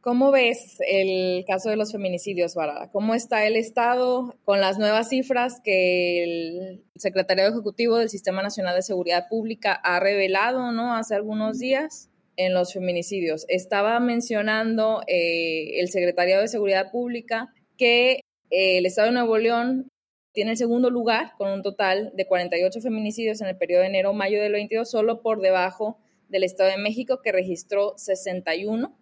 ¿Cómo 0.00 0.30
ves 0.30 0.78
el 0.88 1.44
caso 1.46 1.68
de 1.68 1.76
los 1.76 1.92
feminicidios, 1.92 2.54
Bárbara? 2.54 2.90
¿Cómo 2.90 3.14
está 3.14 3.46
el 3.46 3.56
Estado 3.56 4.34
con 4.44 4.60
las 4.60 4.78
nuevas 4.78 5.10
cifras 5.10 5.60
que 5.62 6.24
el 6.24 6.84
secretario 6.96 7.46
ejecutivo 7.46 7.98
del 7.98 8.08
Sistema 8.08 8.42
Nacional 8.42 8.74
de 8.74 8.82
Seguridad 8.82 9.28
Pública 9.28 9.74
ha 9.74 10.00
revelado 10.00 10.72
¿no? 10.72 10.94
hace 10.94 11.14
algunos 11.14 11.58
días? 11.58 12.10
en 12.36 12.54
los 12.54 12.72
feminicidios. 12.72 13.44
Estaba 13.48 14.00
mencionando 14.00 15.02
eh, 15.06 15.78
el 15.80 15.88
Secretariado 15.88 16.40
de 16.40 16.48
Seguridad 16.48 16.90
Pública 16.90 17.52
que 17.76 18.20
eh, 18.48 18.78
el 18.78 18.86
Estado 18.86 19.08
de 19.08 19.14
Nuevo 19.14 19.36
León 19.36 19.90
tiene 20.32 20.52
el 20.52 20.56
segundo 20.56 20.88
lugar 20.88 21.32
con 21.36 21.50
un 21.50 21.62
total 21.62 22.12
de 22.14 22.26
48 22.26 22.80
feminicidios 22.80 23.42
en 23.42 23.48
el 23.48 23.58
periodo 23.58 23.82
de 23.82 23.88
enero-mayo 23.88 24.40
del 24.40 24.52
22, 24.52 24.90
solo 24.90 25.20
por 25.20 25.42
debajo 25.42 25.98
del 26.30 26.44
Estado 26.44 26.70
de 26.70 26.78
México, 26.78 27.20
que 27.22 27.30
registró 27.32 27.92
61. 27.98 28.96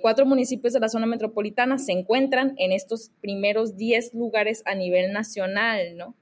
Cuatro 0.00 0.26
municipios 0.26 0.72
de 0.72 0.80
la 0.80 0.88
zona 0.88 1.06
metropolitana 1.06 1.78
se 1.78 1.92
encuentran 1.92 2.54
en 2.58 2.72
estos 2.72 3.10
primeros 3.20 3.76
10 3.76 4.14
lugares 4.14 4.62
a 4.66 4.74
nivel 4.74 5.12
nacional, 5.12 5.96
¿no? 5.96 6.14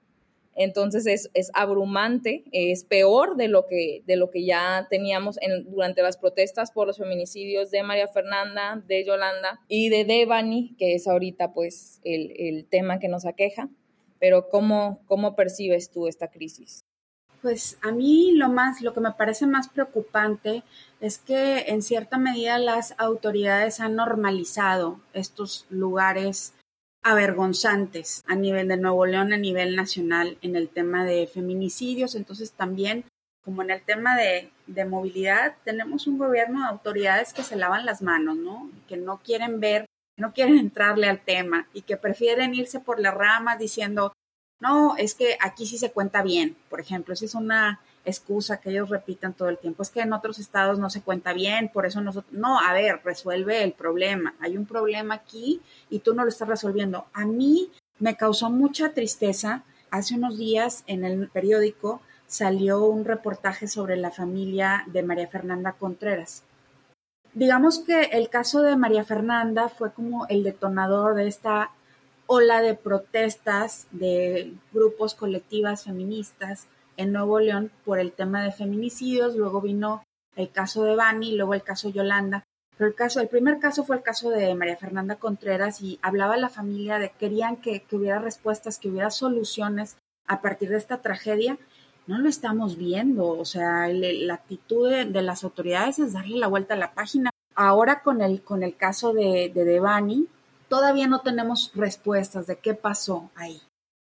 Entonces 0.57 1.31
es, 1.35 1.51
abrumante, 1.55 2.45
es 2.53 2.85
peor 2.85 3.37
de 3.37 3.49
lo 3.49 3.67
que, 3.67 4.03
de 4.07 4.17
lo 4.17 4.31
que 4.31 4.45
ya 4.45 4.87
teníamos 4.89 5.37
en, 5.43 5.69
durante 5.71 6.03
las 6.03 6.17
protestas 6.17 6.71
por 6.71 6.87
los 6.87 6.99
feminicidios 6.99 7.71
de 7.71 7.83
María 7.83 8.09
Fernanda, 8.09 8.83
de 8.87 9.05
Yolanda 9.05 9.61
y 9.69 9.89
de 9.89 10.05
Devani, 10.05 10.77
que 10.79 10.95
es 10.95 11.09
ahorita 11.09 11.53
pues 11.53 12.01
el, 12.05 12.67
tema 12.71 12.99
que 12.99 13.09
nos 13.09 13.27
aqueja. 13.27 13.69
Pero 14.21 14.49
¿cómo, 14.49 15.03
¿cómo 15.07 15.35
percibes 15.35 15.91
tú 15.91 16.07
esta 16.07 16.29
crisis? 16.29 16.85
Pues 17.45 17.77
a 17.83 17.93
mí 17.93 18.33
lo 18.33 18.49
más, 18.49 18.81
lo 18.81 18.95
que 18.95 19.01
me 19.01 19.13
parece 19.13 19.47
más 19.47 19.69
preocupante 19.69 20.63
es 20.99 21.19
que 21.19 21.67
en 21.69 21.83
cierta 21.83 22.17
medida 22.17 22.57
las 22.57 22.95
autoridades 22.97 23.81
han 23.81 23.97
normalizado 23.97 24.99
estos 25.13 25.67
lugares 25.69 26.55
avergonzantes 27.03 28.25
a 28.27 28.35
nivel 28.35 28.69
de 28.69 28.79
Nuevo 28.79 29.05
León, 29.05 29.35
a 29.35 29.37
nivel 29.37 29.77
nacional, 29.77 30.39
en 30.41 30.57
el 30.57 30.71
tema 30.71 31.05
de 31.05 31.27
feminicidios. 31.27 32.15
Entonces 32.15 32.53
también, 32.53 33.05
como 33.45 33.61
en 33.61 33.73
el 33.73 33.83
tema 33.83 34.17
de, 34.17 34.51
movilidad, 34.87 35.55
tenemos 35.65 36.07
un 36.07 36.17
gobierno 36.17 36.61
de 36.61 36.69
autoridades 36.69 37.35
que 37.35 37.43
se 37.43 37.57
lavan 37.57 37.85
las 37.85 38.01
manos, 38.01 38.39
¿no? 38.39 38.71
Que 38.89 38.97
no 38.97 39.21
quieren 39.23 39.61
ver, 39.61 39.85
no 40.17 40.33
quieren 40.33 40.57
entrarle 40.57 41.09
al 41.09 41.21
tema 41.21 41.69
y 41.75 41.83
que 41.83 41.99
prefieren 41.99 42.55
irse 42.55 42.81
por 42.81 43.01
las 43.01 43.13
ramas 43.13 43.59
diciendo, 43.59 44.15
no, 44.65 44.97
es 44.97 45.15
que 45.15 45.37
aquí 45.43 45.67
sí 45.67 45.77
se 45.77 45.93
cuenta 45.93 46.23
bien. 46.23 46.57
Por 46.71 46.81
ejemplo, 46.81 47.13
esa 47.13 47.27
es 47.27 47.35
una 47.35 47.81
excusa 48.07 48.61
que 48.61 48.71
ellos 48.71 48.89
repitan 48.89 49.35
todo 49.35 49.51
el 49.51 49.59
tiempo. 49.59 49.83
Es 49.83 49.91
que 49.91 50.01
en 50.01 50.15
otros 50.15 50.39
estados 50.39 50.79
no 50.79 50.89
se 50.89 51.03
cuenta 51.03 51.35
bien, 51.35 51.69
por 51.69 51.85
eso 51.85 52.01
nosotros... 52.01 52.33
No, 52.33 52.59
a 52.59 52.73
ver, 52.73 53.03
resuelve 53.05 53.63
el 53.63 53.73
problema. 53.73 54.35
Hay 54.41 54.57
un 54.57 54.65
problema 54.65 55.17
aquí 55.17 55.61
y 55.91 55.99
tú 55.99 56.15
no 56.15 56.23
lo 56.23 56.31
estás 56.31 56.49
resolviendo. 56.49 57.05
A 57.13 57.27
mí 57.27 57.71
me 57.99 58.17
causó 58.17 58.49
mucha 58.49 58.95
tristeza. 58.95 59.65
Hace 59.91 60.15
unos 60.15 60.39
días 60.39 60.83
en 60.87 61.05
el 61.05 61.29
periódico 61.29 62.01
salió 62.27 62.87
un 62.87 63.05
reportaje 63.05 63.69
sobre 63.69 63.97
la 63.97 64.11
familia 64.11 64.85
de 64.87 65.03
María 65.03 65.29
Fernanda 65.29 65.73
Contreras. 65.73 66.43
Digamos 67.35 67.81
que 67.81 68.05
el 68.13 68.31
caso 68.31 68.63
de 68.63 68.77
María 68.77 69.05
Fernanda 69.05 69.69
fue 69.69 69.93
como 69.93 70.27
el 70.29 70.43
detonador 70.43 71.17
de 71.17 71.29
esta 71.29 71.71
ola 72.27 72.63
de 72.63 72.75
protestas 72.75 73.87
de 73.91 74.55
grupos 74.73 75.15
colectivas 75.15 75.85
feministas 75.85 76.67
en 76.97 77.13
Nuevo 77.13 77.41
León 77.41 77.71
por 77.85 77.99
el 77.99 78.13
tema 78.13 78.43
de 78.43 78.53
feminicidios, 78.53 79.37
luego 79.37 79.61
vino 79.61 80.05
el 80.37 80.51
caso 80.51 80.85
de 80.85 80.97
Bani, 80.97 81.37
luego 81.37 81.55
el 81.55 81.63
caso 81.63 81.89
de 81.89 81.95
Yolanda. 81.95 82.45
Pero 82.77 82.89
el 82.89 82.95
caso, 82.97 83.21
el 83.21 83.29
primer 83.29 83.61
caso 83.61 83.85
fue 83.85 83.97
el 83.97 84.03
caso 84.03 84.31
de 84.31 84.55
María 84.55 84.77
Fernanda 84.77 85.17
Contreras 85.17 85.81
y 85.81 85.99
hablaba 86.03 86.37
la 86.37 86.49
familia 86.49 86.99
de 86.99 87.11
querían 87.11 87.57
que, 87.57 87.85
hubiera 87.93 88.19
respuestas, 88.19 88.79
que 88.79 88.89
hubiera 88.89 89.11
soluciones 89.11 89.97
a 90.27 90.41
partir 90.41 90.71
de 90.71 90.79
esta 90.79 91.01
tragedia. 91.01 91.57
No 92.07 92.19
lo 92.19 92.29
estamos 92.29 92.77
viendo, 92.77 93.29
o 93.29 93.45
sea, 93.45 93.89
la 93.89 94.35
actitud 94.35 94.91
de, 94.91 95.23
las 95.23 95.45
autoridades 95.45 95.99
es 96.01 96.13
darle 96.13 96.37
la 96.37 96.49
vuelta 96.49 96.75
a 96.75 96.79
la 96.79 96.95
página. 96.95 97.31
Ahora 97.55 98.03
con 98.03 98.21
el, 98.21 98.43
con 98.43 98.65
el 98.65 98.77
caso 98.77 99.13
de, 99.13 99.51
de 99.55 99.65
Devani, 99.65 100.27
todavía 100.69 101.07
no 101.07 101.21
tenemos 101.21 101.73
respuestas 101.75 102.47
de 102.47 102.57
qué 102.57 102.75
pasó 102.75 103.31
ahí. 103.35 103.61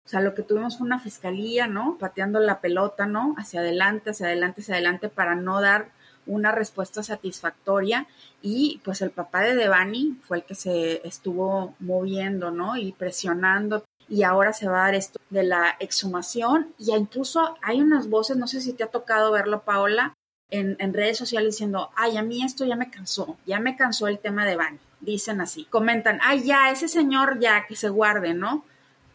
O 0.05 0.09
sea, 0.09 0.21
lo 0.21 0.33
que 0.33 0.43
tuvimos 0.43 0.77
fue 0.77 0.87
una 0.87 0.99
fiscalía, 0.99 1.67
¿no? 1.67 1.97
Pateando 1.99 2.39
la 2.39 2.61
pelota, 2.61 3.05
¿no? 3.05 3.35
Hacia 3.37 3.59
adelante, 3.59 4.11
hacia 4.11 4.27
adelante, 4.27 4.61
hacia 4.61 4.75
adelante 4.75 5.09
para 5.09 5.35
no 5.35 5.59
dar 5.59 5.89
una 6.27 6.51
respuesta 6.51 7.03
satisfactoria 7.03 8.07
y 8.41 8.81
pues 8.83 9.01
el 9.01 9.11
papá 9.11 9.41
de 9.41 9.55
Devani 9.55 10.17
fue 10.21 10.37
el 10.37 10.43
que 10.43 10.55
se 10.55 11.05
estuvo 11.07 11.75
moviendo, 11.79 12.51
¿no? 12.51 12.77
Y 12.77 12.91
presionando 12.91 13.83
y 14.09 14.23
ahora 14.23 14.53
se 14.53 14.67
va 14.67 14.81
a 14.81 14.85
dar 14.85 14.95
esto 14.95 15.19
de 15.29 15.43
la 15.43 15.75
exhumación 15.79 16.73
y 16.77 16.93
incluso 16.95 17.55
hay 17.61 17.81
unas 17.81 18.09
voces, 18.09 18.37
no 18.37 18.47
sé 18.47 18.61
si 18.61 18.73
te 18.73 18.83
ha 18.83 18.87
tocado 18.87 19.31
verlo, 19.31 19.63
Paola, 19.63 20.13
en, 20.49 20.77
en 20.79 20.93
redes 20.93 21.17
sociales 21.17 21.55
diciendo, 21.55 21.89
ay, 21.95 22.15
a 22.17 22.23
mí 22.23 22.43
esto 22.43 22.65
ya 22.65 22.75
me 22.75 22.89
cansó, 22.89 23.37
ya 23.45 23.59
me 23.59 23.75
cansó 23.75 24.07
el 24.07 24.19
tema 24.19 24.45
de 24.45 24.51
Devani, 24.51 24.79
dicen 24.99 25.41
así, 25.41 25.65
comentan, 25.65 26.19
ay, 26.21 26.43
ya, 26.43 26.71
ese 26.71 26.87
señor 26.87 27.39
ya 27.39 27.65
que 27.67 27.75
se 27.75 27.89
guarde, 27.89 28.33
¿no? 28.33 28.65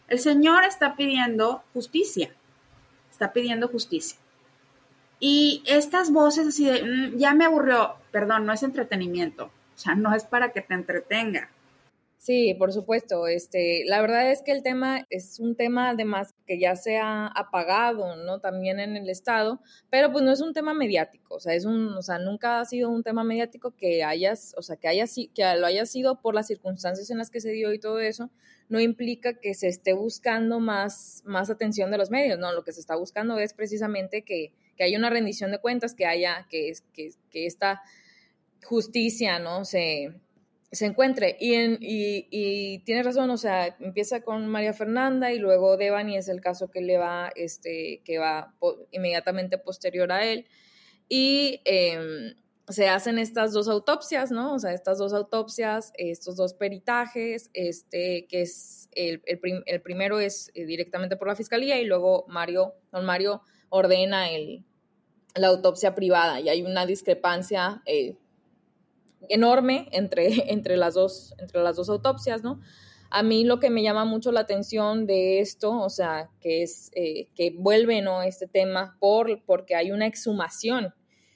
El 0.07 0.19
Señor 0.19 0.63
está 0.63 0.95
pidiendo 0.95 1.63
justicia, 1.73 2.33
está 3.11 3.33
pidiendo 3.33 3.67
justicia. 3.67 4.19
Y 5.19 5.63
estas 5.65 6.11
voces 6.11 6.47
así 6.47 6.65
de, 6.65 6.83
mm, 6.83 7.17
ya 7.17 7.33
me 7.33 7.45
aburrió, 7.45 7.95
perdón, 8.11 8.45
no 8.45 8.53
es 8.53 8.63
entretenimiento, 8.63 9.45
o 9.45 9.77
sea, 9.77 9.95
no 9.95 10.13
es 10.13 10.25
para 10.25 10.51
que 10.51 10.61
te 10.61 10.73
entretenga. 10.73 11.49
Sí, 12.23 12.53
por 12.53 12.71
supuesto. 12.71 13.27
Este, 13.27 13.83
la 13.85 13.99
verdad 13.99 14.31
es 14.31 14.41
que 14.43 14.53
el 14.53 14.63
tema 14.63 15.05
es 15.09 15.41
un 15.41 15.57
tema 15.57 15.89
además 15.89 16.33
que 16.47 16.57
ya 16.57 16.77
se 16.77 16.97
ha 16.97 17.27
apagado, 17.27 18.15
¿no? 18.15 18.39
También 18.39 18.79
en 18.79 18.95
el 18.95 19.09
estado, 19.09 19.59
pero 19.89 20.09
pues 20.13 20.23
no 20.23 20.31
es 20.31 20.39
un 20.39 20.53
tema 20.53 20.73
mediático, 20.73 21.35
o 21.35 21.39
sea, 21.41 21.53
es 21.53 21.65
un, 21.65 21.89
o 21.89 22.01
sea, 22.01 22.19
nunca 22.19 22.61
ha 22.61 22.65
sido 22.65 22.89
un 22.89 23.03
tema 23.03 23.25
mediático 23.25 23.75
que 23.75 24.05
hayas, 24.05 24.55
o 24.57 24.61
sea, 24.61 24.77
que 24.77 24.87
haya 24.87 25.03
que 25.35 25.43
lo 25.57 25.65
haya 25.65 25.85
sido 25.85 26.21
por 26.21 26.33
las 26.33 26.47
circunstancias 26.47 27.09
en 27.09 27.17
las 27.17 27.29
que 27.29 27.41
se 27.41 27.51
dio 27.51 27.73
y 27.73 27.79
todo 27.79 27.99
eso, 27.99 28.29
no 28.69 28.79
implica 28.79 29.33
que 29.33 29.53
se 29.53 29.67
esté 29.67 29.91
buscando 29.91 30.61
más, 30.61 31.23
más 31.25 31.49
atención 31.49 31.91
de 31.91 31.97
los 31.97 32.09
medios, 32.09 32.39
¿no? 32.39 32.53
Lo 32.53 32.63
que 32.63 32.71
se 32.71 32.79
está 32.79 32.95
buscando 32.95 33.37
es 33.37 33.53
precisamente 33.53 34.21
que, 34.21 34.53
haya 34.79 34.97
una 34.97 35.09
rendición 35.09 35.51
de 35.51 35.59
cuentas, 35.59 35.93
que 35.93 36.05
haya, 36.05 36.47
que, 36.49 36.71
que, 36.93 37.11
que 37.29 37.45
esta 37.47 37.81
justicia, 38.63 39.39
¿no? 39.39 39.65
Se, 39.65 40.13
se 40.73 40.87
encuentre. 40.87 41.37
Y, 41.39 41.53
en, 41.53 41.77
y, 41.79 42.79
tienes 42.79 43.05
razón, 43.05 43.29
o 43.29 43.37
sea, 43.37 43.75
empieza 43.79 44.21
con 44.21 44.47
María 44.47 44.73
Fernanda 44.73 45.31
y 45.31 45.37
luego 45.37 45.77
Devani 45.77 46.17
es 46.17 46.27
el 46.27 46.41
caso 46.41 46.69
que 46.69 46.81
le 46.81 46.97
va, 46.97 47.31
este, 47.35 48.01
que 48.03 48.17
va 48.17 48.53
inmediatamente 48.91 49.57
posterior 49.57 50.11
a 50.11 50.25
él. 50.25 50.47
Y 51.07 51.61
em, 51.65 52.33
se 52.67 52.89
hacen 52.89 53.19
estas 53.19 53.53
dos 53.53 53.67
autopsias, 53.67 54.31
¿no? 54.31 54.55
O 54.55 54.59
sea, 54.59 54.73
estas 54.73 54.97
dos 54.97 55.13
autopsias, 55.13 55.93
estos 55.95 56.37
dos 56.37 56.55
peritajes, 56.55 57.51
este, 57.53 58.25
que 58.27 58.41
es, 58.41 58.89
el, 58.93 59.21
el, 59.25 59.81
primero 59.81 60.19
es 60.19 60.49
eh, 60.55 60.65
directamente 60.65 61.17
por 61.17 61.27
la 61.27 61.35
fiscalía 61.35 61.79
y 61.79 61.85
luego 61.85 62.25
Mario, 62.27 62.73
don 62.91 63.05
Mario 63.05 63.41
ordena 63.69 64.31
el, 64.31 64.63
la 65.35 65.47
autopsia 65.47 65.93
privada 65.93 66.39
y 66.39 66.49
hay 66.49 66.63
una 66.63 66.85
discrepancia 66.85 67.81
eh, 67.85 68.15
enorme 69.29 69.87
entre, 69.91 70.27
entre, 70.51 70.77
las 70.77 70.93
dos, 70.93 71.33
entre 71.37 71.61
las 71.61 71.75
dos 71.75 71.89
autopsias, 71.89 72.43
¿no? 72.43 72.59
A 73.09 73.21
mí 73.21 73.43
lo 73.43 73.59
que 73.59 73.69
me 73.69 73.83
llama 73.83 74.05
mucho 74.05 74.31
la 74.31 74.39
atención 74.39 75.05
de 75.05 75.39
esto, 75.39 75.79
o 75.79 75.89
sea, 75.89 76.31
que 76.41 76.63
es 76.63 76.89
eh, 76.95 77.27
que 77.35 77.51
vuelve, 77.51 78.01
¿no? 78.01 78.23
Este 78.23 78.47
tema 78.47 78.97
por, 78.99 79.43
porque 79.45 79.75
hay 79.75 79.91
una 79.91 80.07
exhumación 80.07 80.93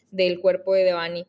del 0.09 0.39
cuerpo 0.39 0.73
de 0.73 0.83
Devani. 0.85 1.27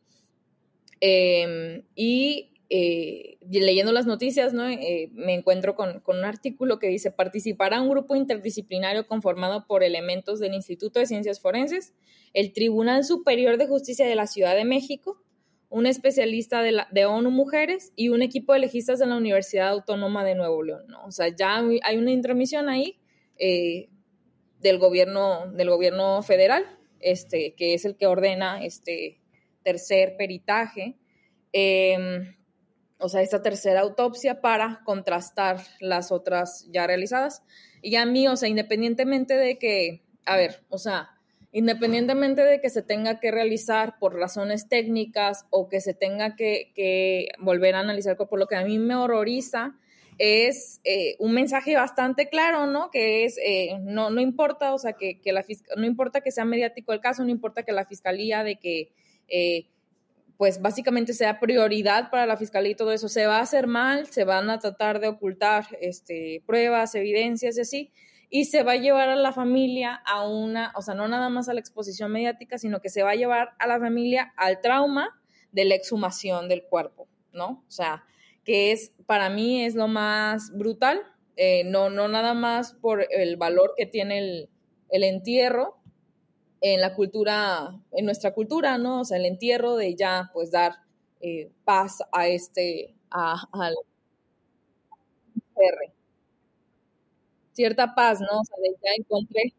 Em, 1.01 1.83
y 1.95 2.49
eh, 2.71 3.37
leyendo 3.49 3.91
las 3.91 4.05
noticias, 4.05 4.53
¿no? 4.53 4.67
Eh, 4.67 5.09
me 5.13 5.33
encuentro 5.33 5.75
con, 5.75 6.03
un 6.05 6.23
artículo 6.23 6.77
que 6.77 6.87
dice, 6.87 7.11
participará 7.11 7.81
un 7.81 7.89
grupo 7.89 8.15
interdisciplinario 8.15 9.07
conformado 9.07 9.65
por 9.65 9.83
elementos 9.83 10.39
del 10.39 10.53
Instituto 10.53 10.99
de 10.99 11.07
Ciencias 11.07 11.39
Forenses, 11.39 11.93
el 12.33 12.53
Tribunal 12.53 13.03
Superior 13.05 13.57
de 13.57 13.67
Justicia 13.67 14.07
de 14.07 14.15
la 14.15 14.27
Ciudad 14.27 14.55
de 14.55 14.65
México, 14.65 15.21
un 15.69 15.85
especialista 15.85 16.61
de, 16.61 16.71
la, 16.71 16.87
de 16.91 17.05
ONU 17.05 17.31
Mujeres 17.31 17.93
y 17.95 18.09
un 18.09 18.21
equipo 18.21 18.53
de 18.53 18.59
legistas 18.59 18.99
de 18.99 19.05
la 19.05 19.17
Universidad 19.17 19.69
Autónoma 19.69 20.23
de 20.23 20.35
Nuevo 20.35 20.63
León. 20.63 20.93
O 21.05 21.11
sea, 21.11 21.27
ya 21.27 21.63
hay 21.83 21.97
una 21.97 22.11
intromisión 22.11 22.69
ahí 22.69 22.99
eh, 23.37 23.89
del, 24.61 24.79
gobierno, 24.79 25.51
del 25.51 25.69
gobierno 25.69 26.23
federal 26.23 26.65
este, 26.99 27.53
que 27.55 27.73
es 27.73 27.85
el 27.85 27.95
que 27.95 28.07
ordena 28.07 28.63
este 28.63 29.19
tercer 29.63 30.15
peritaje, 30.17 30.97
em, 31.51 32.35
o 32.97 33.09
sea, 33.09 33.21
esta 33.21 33.41
tercera 33.41 33.81
autopsia 33.81 34.41
para 34.41 34.81
contrastar 34.83 35.61
las 35.79 36.11
otras 36.11 36.67
ya 36.71 36.85
realizadas. 36.87 37.43
Y 37.81 37.95
a 37.95 38.05
mí, 38.05 38.27
o 38.27 38.35
sea, 38.35 38.49
independientemente 38.49 39.35
de 39.35 39.57
que, 39.57 40.03
a 40.25 40.35
ver, 40.35 40.63
o 40.69 40.77
sea, 40.77 41.09
independientemente 41.51 42.43
de 42.43 42.61
que 42.61 42.69
se 42.69 42.83
tenga 42.83 43.19
que 43.19 43.31
realizar 43.31 43.97
por 43.99 44.15
razones 44.15 44.67
técnicas 44.69 45.45
o 45.49 45.67
que 45.67 45.81
se 45.81 45.93
tenga 45.93 46.35
que, 46.35 46.71
que 46.75 47.29
volver 47.39 47.75
a 47.75 47.79
analizar 47.79 48.17
por 48.17 48.39
lo 48.39 48.47
que 48.47 48.55
a 48.55 48.63
mí 48.63 48.77
me 48.77 48.95
horroriza 48.95 49.75
es 50.19 50.81
eh, 50.83 51.15
un 51.17 51.33
mensaje 51.33 51.75
bastante 51.75 52.27
claro, 52.27 52.67
¿no? 52.67 52.91
Que 52.91 53.23
es, 53.23 53.37
eh, 53.43 53.79
no, 53.81 54.09
no 54.09 54.19
importa, 54.19 54.73
o 54.73 54.77
sea, 54.77 54.93
que, 54.93 55.19
la 55.25 55.45
no 55.77 55.85
importa 55.85 56.21
que 56.21 56.31
sea 56.31 56.43
mediático 56.43 56.91
el 56.91 56.99
caso, 56.99 57.23
no 57.23 57.29
importa 57.29 57.63
que 57.63 57.71
la 57.71 57.85
fiscalía 57.85 58.43
de 58.43 58.57
que, 58.57 58.91
eh, 59.29 59.67
pues 60.37 60.61
básicamente 60.61 61.13
sea 61.13 61.39
prioridad 61.39 62.09
para 62.11 62.25
la 62.25 62.37
fiscalía 62.37 62.71
y 62.71 62.75
todo 62.75 62.91
eso. 62.91 63.07
Se 63.07 63.27
va 63.27 63.37
a 63.37 63.41
hacer 63.41 63.67
mal, 63.67 64.07
se 64.07 64.25
van 64.25 64.49
a 64.49 64.59
tratar 64.59 64.99
de 64.99 65.07
ocultar 65.07 65.65
este, 65.81 66.43
pruebas, 66.45 66.95
evidencias 66.95 67.57
y 67.57 67.61
así, 67.61 67.91
y 68.29 68.45
se 68.45 68.63
va 68.63 68.73
a 68.73 68.77
llevar 68.77 69.09
a 69.09 69.15
la 69.15 69.31
familia 69.31 70.01
a 70.05 70.27
una, 70.27 70.71
o 70.75 70.81
sea, 70.81 70.93
no 70.93 71.07
nada 71.07 71.29
más 71.29 71.49
a 71.49 71.53
la 71.53 71.59
exposición 71.59 72.11
mediática, 72.11 72.57
sino 72.57 72.79
que 72.79 72.89
se 72.89 73.03
va 73.03 73.11
a 73.11 73.15
llevar 73.15 73.49
a 73.57 73.67
la 73.67 73.79
familia 73.79 74.33
al 74.37 74.61
trauma 74.61 75.19
de 75.51 75.65
la 75.65 75.75
exhumación 75.75 76.47
del 76.47 76.63
cuerpo, 76.63 77.07
¿no? 77.33 77.63
O 77.67 77.71
sea, 77.71 78.03
que 78.43 78.71
es, 78.71 78.93
para 79.07 79.29
mí 79.29 79.63
es 79.63 79.75
lo 79.75 79.87
más 79.87 80.51
brutal, 80.55 81.01
eh, 81.35 81.63
no, 81.65 81.89
no 81.89 82.07
nada 82.07 82.33
más 82.33 82.73
por 82.73 83.07
el 83.09 83.37
valor 83.37 83.73
que 83.75 83.85
tiene 83.85 84.19
el, 84.19 84.49
el 84.89 85.03
entierro, 85.03 85.79
en 86.61 86.81
la 86.81 86.93
cultura, 86.93 87.79
en 87.91 88.05
nuestra 88.05 88.33
cultura, 88.33 88.77
¿no? 88.77 89.01
O 89.01 89.05
sea, 89.05 89.17
el 89.17 89.25
entierro 89.25 89.75
de 89.75 89.95
ya, 89.95 90.29
pues, 90.33 90.51
dar 90.51 90.73
eh, 91.21 91.51
paz 91.63 91.99
a 92.11 92.27
este, 92.27 92.95
a, 93.09 93.47
al 93.51 93.75
Cierta 97.59 97.93
paz, 97.93 98.21
¿no? 98.21 98.39
O 98.39 98.43
sea, 98.45 98.55
de 98.63 98.69
ya 98.81 98.91
encontré, 98.97 99.53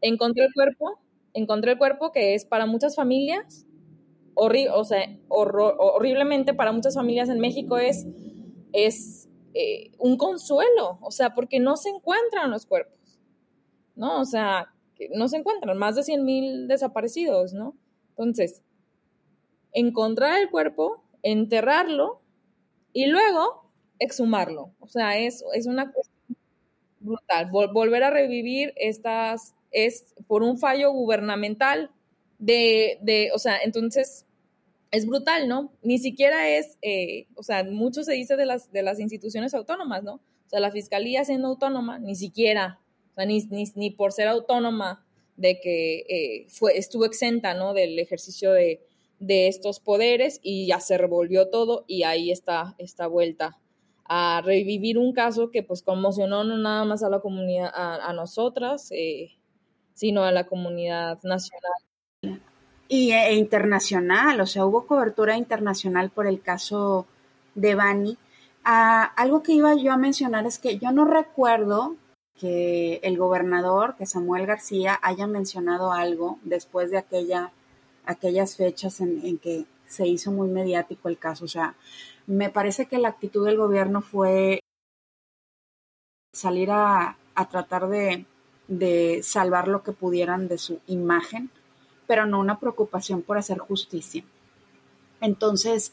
encontré 0.00 0.44
el 0.44 0.54
cuerpo, 0.54 1.00
encontré 1.34 1.72
el 1.72 1.78
cuerpo 1.78 2.12
que 2.12 2.34
es 2.36 2.44
para 2.44 2.66
muchas 2.66 2.94
familias, 2.94 3.66
o 4.36 4.84
sea, 4.84 5.00
horriblemente 5.26 6.54
para 6.54 6.70
muchas 6.70 6.94
familias 6.94 7.28
en 7.30 7.40
México 7.40 7.78
es, 7.78 8.06
es 8.72 9.28
eh, 9.54 9.90
un 9.98 10.18
consuelo, 10.18 11.00
o 11.00 11.10
sea, 11.10 11.34
porque 11.34 11.58
no 11.58 11.76
se 11.76 11.88
encuentran 11.88 12.48
los 12.48 12.64
cuerpos, 12.64 13.18
¿no? 13.96 14.20
O 14.20 14.24
sea, 14.24 14.72
no 15.12 15.26
se 15.26 15.38
encuentran, 15.38 15.76
más 15.76 15.96
de 15.96 16.04
100 16.04 16.24
mil 16.24 16.68
desaparecidos, 16.68 17.54
¿no? 17.54 17.76
Entonces, 18.10 18.62
encontrar 19.72 20.40
el 20.40 20.48
cuerpo, 20.48 21.02
enterrarlo 21.24 22.22
y 22.92 23.06
luego 23.06 23.72
exhumarlo. 23.98 24.76
O 24.78 24.86
sea, 24.86 25.18
es, 25.18 25.42
es 25.54 25.66
una 25.66 25.90
cuestión 25.90 26.11
brutal. 27.02 27.50
volver 27.50 28.02
a 28.04 28.10
revivir 28.10 28.72
estas, 28.76 29.54
es 29.70 30.14
por 30.26 30.42
un 30.42 30.58
fallo 30.58 30.92
gubernamental 30.92 31.90
de, 32.38 32.98
de 33.02 33.30
o 33.34 33.38
sea, 33.38 33.58
entonces 33.62 34.26
es 34.90 35.06
brutal, 35.06 35.48
¿no? 35.48 35.72
Ni 35.82 35.98
siquiera 35.98 36.50
es, 36.50 36.76
eh, 36.82 37.26
o 37.34 37.42
sea, 37.42 37.64
mucho 37.64 38.04
se 38.04 38.12
dice 38.12 38.36
de 38.36 38.46
las, 38.46 38.70
de 38.72 38.82
las 38.82 39.00
instituciones 39.00 39.54
autónomas, 39.54 40.02
¿no? 40.02 40.14
O 40.14 40.48
sea, 40.48 40.60
la 40.60 40.70
fiscalía 40.70 41.24
siendo 41.24 41.48
autónoma, 41.48 41.98
ni 41.98 42.14
siquiera 42.14 42.78
o 43.12 43.14
sea, 43.14 43.26
ni, 43.26 43.42
ni, 43.74 43.90
por 43.90 44.12
ser 44.12 44.28
autónoma 44.28 45.04
de 45.36 45.60
que 45.60 46.04
eh, 46.08 46.46
fue, 46.48 46.76
estuvo 46.78 47.04
exenta 47.04 47.54
¿no? 47.54 47.74
del 47.74 47.98
ejercicio 47.98 48.52
de, 48.52 48.80
de, 49.18 49.48
estos 49.48 49.80
poderes 49.80 50.40
y 50.42 50.66
ya 50.66 50.80
se 50.80 50.98
revolvió 50.98 51.48
todo 51.48 51.84
y 51.86 52.04
ahí 52.04 52.30
está 52.30 52.74
esta 52.78 53.06
vuelta 53.06 53.58
a 54.14 54.42
revivir 54.42 54.98
un 54.98 55.14
caso 55.14 55.50
que 55.50 55.62
pues 55.62 55.82
conmocionó 55.82 56.44
no 56.44 56.58
nada 56.58 56.84
más 56.84 57.02
a 57.02 57.08
la 57.08 57.20
comunidad, 57.20 57.70
a, 57.74 58.12
nosotras, 58.12 58.88
eh, 58.90 59.30
sino 59.94 60.22
a 60.22 60.32
la 60.32 60.44
comunidad 60.44 61.18
nacional. 61.22 62.42
Y 62.88 63.12
e 63.12 63.34
internacional, 63.36 64.38
o 64.42 64.44
sea, 64.44 64.66
hubo 64.66 64.86
cobertura 64.86 65.38
internacional 65.38 66.10
por 66.10 66.26
el 66.26 66.42
caso 66.42 67.06
de 67.54 67.74
Bani. 67.74 68.18
Ah, 68.64 69.04
algo 69.16 69.42
que 69.42 69.54
iba 69.54 69.74
yo 69.76 69.92
a 69.92 69.96
mencionar 69.96 70.44
es 70.44 70.58
que 70.58 70.76
yo 70.76 70.92
no 70.92 71.06
recuerdo 71.06 71.96
que 72.38 73.00
el 73.04 73.16
gobernador, 73.16 73.96
que 73.96 74.04
Samuel 74.04 74.44
García, 74.44 74.98
haya 75.00 75.26
mencionado 75.26 75.90
algo 75.90 76.38
después 76.42 76.90
de 76.90 76.98
aquella, 76.98 77.50
aquellas 78.04 78.56
fechas 78.56 79.00
en, 79.00 79.38
que 79.38 79.64
se 79.86 80.06
hizo 80.06 80.32
muy 80.32 80.48
mediático 80.48 81.08
el 81.08 81.16
caso. 81.16 81.46
O 81.46 81.48
sea, 81.48 81.76
me 82.26 82.50
parece 82.50 82.86
que 82.86 82.98
la 82.98 83.08
actitud 83.08 83.44
del 83.44 83.56
gobierno 83.56 84.02
fue 84.02 84.60
salir 86.32 86.70
a, 86.70 87.16
tratar 87.50 87.88
de, 87.88 88.26
de 88.68 89.20
salvar 89.22 89.68
lo 89.68 89.82
que 89.82 89.92
pudieran 89.92 90.48
de 90.48 90.58
su 90.58 90.80
imagen, 90.86 91.50
pero 92.06 92.26
no 92.26 92.40
una 92.40 92.58
preocupación 92.58 93.22
por 93.22 93.38
hacer 93.38 93.58
justicia. 93.58 94.24
Entonces, 95.20 95.92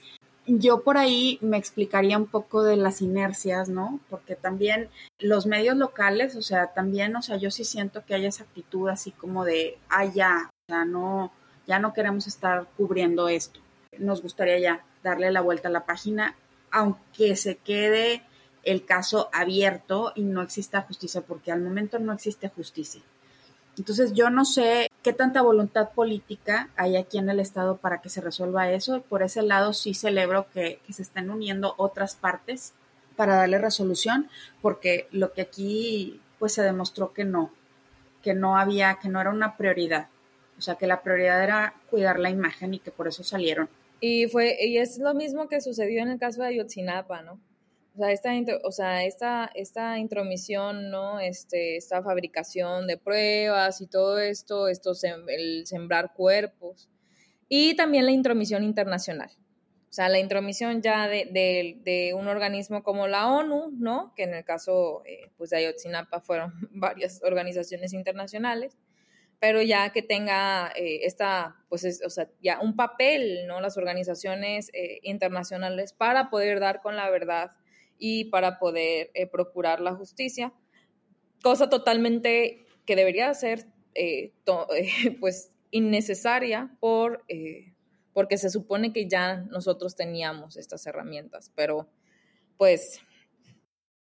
yo 0.58 0.82
por 0.82 0.98
ahí 0.98 1.38
me 1.42 1.58
explicaría 1.58 2.18
un 2.18 2.26
poco 2.26 2.64
de 2.64 2.76
las 2.76 3.02
inercias, 3.02 3.70
¿no? 3.70 4.00
Porque 4.10 4.36
también 4.36 4.90
los 5.20 5.46
medios 5.46 5.78
locales, 5.78 6.36
o 6.36 6.42
sea, 6.42 6.74
también, 6.74 7.16
o 7.16 7.22
sea, 7.22 7.38
yo 7.38 7.52
sí 7.52 7.64
siento 7.64 8.04
que 8.06 8.16
hay 8.16 8.26
esa 8.26 8.44
actitud 8.44 8.90
así 8.90 9.12
como 9.12 9.46
de, 9.46 9.78
ah, 9.90 10.06
ya, 10.06 10.50
no, 10.88 11.32
ya 11.68 11.80
no 11.80 11.94
queremos 11.94 12.28
estar 12.28 12.68
cubriendo 12.78 13.30
esto. 13.30 13.60
Nos 14.00 14.22
gustaría 14.22 14.60
ya 14.60 14.86
darle 15.04 15.32
la 15.32 15.42
vuelta 15.42 15.68
a 15.68 15.72
la 15.72 15.86
página, 15.86 16.36
aunque 16.72 17.36
se 17.36 17.58
quede 17.58 18.24
el 18.64 18.86
caso 18.86 19.30
abierto 19.32 20.12
y 20.16 20.24
no 20.24 20.42
exista 20.42 20.82
justicia, 20.82 21.22
porque 21.22 21.52
al 21.52 21.62
momento 21.62 22.00
no 22.00 22.14
existe 22.14 22.50
justicia. 22.50 23.02
Entonces 23.78 24.14
yo 24.14 24.30
no 24.30 24.44
sé 24.44 24.92
qué 25.04 25.14
tanta 25.14 25.42
voluntad 25.42 25.92
política 25.92 26.70
hay 26.76 26.98
aquí 26.98 27.18
en 27.18 27.30
el 27.30 27.40
Estado 27.40 27.78
para 27.78 28.02
que 28.02 28.10
se 28.10 28.20
resuelva 28.20 28.70
eso. 28.72 29.02
Por 29.04 29.24
ese 29.24 29.42
lado 29.42 29.72
sí 29.72 29.94
celebro 29.94 30.48
que, 30.52 30.82
se 30.90 31.02
estén 31.02 31.30
uniendo 31.30 31.76
otras 31.78 32.16
partes 32.16 32.74
para 33.16 33.36
darle 33.36 33.58
resolución, 33.58 34.30
porque 34.62 35.08
lo 35.12 35.32
que 35.32 35.42
aquí 35.42 36.20
pues 36.40 36.54
se 36.54 36.62
demostró 36.62 37.14
que 37.14 37.24
no, 37.24 37.52
que 38.22 38.34
no 38.34 38.58
había, 38.58 38.96
que 38.96 39.08
no 39.08 39.22
era 39.22 39.30
una 39.30 39.56
prioridad. 39.56 40.10
O 40.58 40.62
sea, 40.62 40.76
que 40.76 40.88
la 40.88 41.02
prioridad 41.02 41.42
era 41.42 41.74
cuidar 41.90 42.20
la 42.20 42.30
imagen 42.30 42.74
y 42.74 42.80
que 42.80 42.92
por 42.92 43.08
eso 43.08 43.24
salieron. 43.24 43.70
Y 44.02 44.28
fue 44.28 44.58
y 44.66 44.78
es 44.78 44.98
lo 44.98 45.14
mismo 45.14 45.48
que 45.48 45.62
sucedió 45.62 46.02
en 46.02 46.10
el 46.10 46.20
caso 46.20 46.42
de 46.42 46.48
Ayotzinapa, 46.48 47.22
¿no? 47.22 47.40
O 47.96 47.98
sea, 47.98 48.12
esta, 48.12 48.32
o 48.64 48.72
sea, 48.72 49.04
esta, 49.04 49.52
esta 49.56 49.98
intromisión, 50.00 50.90
¿no? 50.90 51.20
Este, 51.20 51.76
esta 51.76 52.02
fabricación 52.02 52.88
de 52.88 52.98
pruebas 52.98 53.82
y 53.82 53.88
todo 53.88 54.20
esto, 54.20 54.68
esto 54.70 54.94
el 55.28 55.68
sembrar 55.68 56.14
cuerpos. 56.14 56.88
Y 57.50 57.76
también 57.76 58.06
la 58.06 58.12
intromisión 58.12 58.64
internacional. 58.64 59.32
O 59.90 59.92
sea, 59.92 60.08
la 60.08 60.20
intromisión 60.20 60.84
ya 60.84 61.08
de, 61.08 61.26
de, 61.84 62.14
un 62.14 62.28
organismo 62.28 62.84
como 62.84 63.08
la 63.08 63.28
ONU, 63.28 63.72
¿no? 63.78 64.14
Que 64.16 64.24
en 64.24 64.36
el 64.36 64.46
caso 64.46 65.02
eh, 65.06 65.32
pues 65.36 65.50
de 65.50 65.58
Ayotzinapa 65.58 66.22
fueron 66.22 66.54
varias 66.72 67.22
organizaciones 67.24 67.94
internacionales, 67.94 68.78
pero 69.40 69.62
ya 69.62 69.92
que 69.92 70.02
tenga 70.02 70.72
eh, 70.76 71.02
esta, 71.04 71.56
pues, 71.70 72.02
o 72.06 72.10
sea, 72.10 72.30
ya 72.42 72.60
un 72.60 72.76
papel, 72.76 73.48
¿no? 73.48 73.62
Las 73.62 73.78
organizaciones 73.78 74.70
eh, 74.74 75.00
internacionales 75.04 75.94
para 75.94 76.30
poder 76.30 76.60
dar 76.60 76.82
con 76.82 76.96
la 76.98 77.10
verdad 77.10 77.52
y 77.98 78.26
para 78.26 78.60
poder 78.60 79.12
eh, 79.14 79.28
procurar 79.28 79.80
la 79.80 79.96
justicia, 79.96 80.54
cosa 81.42 81.70
totalmente 81.70 82.66
que 82.86 82.96
debería 82.96 83.34
ser 83.34 83.66
eh, 83.96 84.34
pues 85.20 85.52
innecesaria 85.72 86.76
por, 86.80 87.24
porque 88.12 88.38
se 88.38 88.50
supone 88.50 88.92
que 88.92 89.08
ya 89.08 89.38
nosotros 89.52 89.96
teníamos 89.96 90.58
estas 90.58 90.86
herramientas, 90.88 91.52
pero 91.56 91.88
pues 92.58 93.02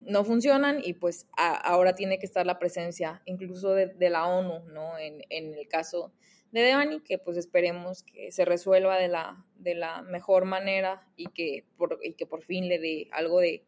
no 0.01 0.23
funcionan 0.23 0.81
y 0.83 0.93
pues 0.93 1.27
ahora 1.37 1.93
tiene 1.95 2.19
que 2.19 2.25
estar 2.25 2.45
la 2.45 2.59
presencia 2.59 3.21
incluso 3.25 3.73
de, 3.73 4.09
la 4.09 4.27
ONU, 4.27 4.65
¿no? 4.71 4.97
En, 4.97 5.21
en, 5.29 5.53
el 5.53 5.67
caso 5.67 6.11
de 6.51 6.61
Devani, 6.61 7.01
que 7.01 7.17
pues 7.17 7.37
esperemos 7.37 8.03
que 8.03 8.31
se 8.31 8.43
resuelva 8.43 8.97
de 8.97 9.07
la, 9.07 9.45
de 9.55 9.75
la 9.75 10.01
mejor 10.01 10.45
manera 10.45 11.07
y 11.15 11.27
que, 11.27 11.65
por, 11.77 11.99
y 12.03 12.13
que 12.13 12.25
por 12.25 12.43
fin 12.43 12.67
le 12.67 12.79
dé 12.79 13.07
algo 13.11 13.39
de, 13.39 13.63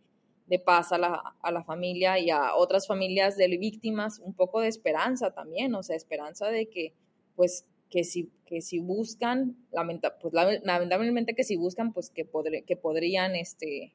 de 0.47 0.59
paz 0.59 0.91
a 0.91 0.97
la, 0.97 1.35
a 1.41 1.51
la, 1.51 1.63
familia 1.63 2.19
y 2.19 2.29
a 2.29 2.55
otras 2.55 2.87
familias 2.87 3.37
de 3.37 3.47
víctimas, 3.57 4.19
un 4.19 4.33
poco 4.33 4.59
de 4.59 4.67
esperanza 4.67 5.33
también, 5.33 5.73
o 5.75 5.83
sea, 5.83 5.95
esperanza 5.95 6.49
de 6.49 6.67
que, 6.67 6.93
pues, 7.35 7.65
que 7.89 8.03
si, 8.03 8.31
que 8.45 8.61
si 8.61 8.79
buscan, 8.79 9.55
lamenta, 9.71 10.17
pues 10.17 10.33
lamentablemente 10.33 11.35
que 11.35 11.43
si 11.43 11.55
buscan, 11.55 11.93
pues 11.93 12.09
que, 12.09 12.27
que 12.65 12.75
podrían 12.75 13.35
este, 13.35 13.93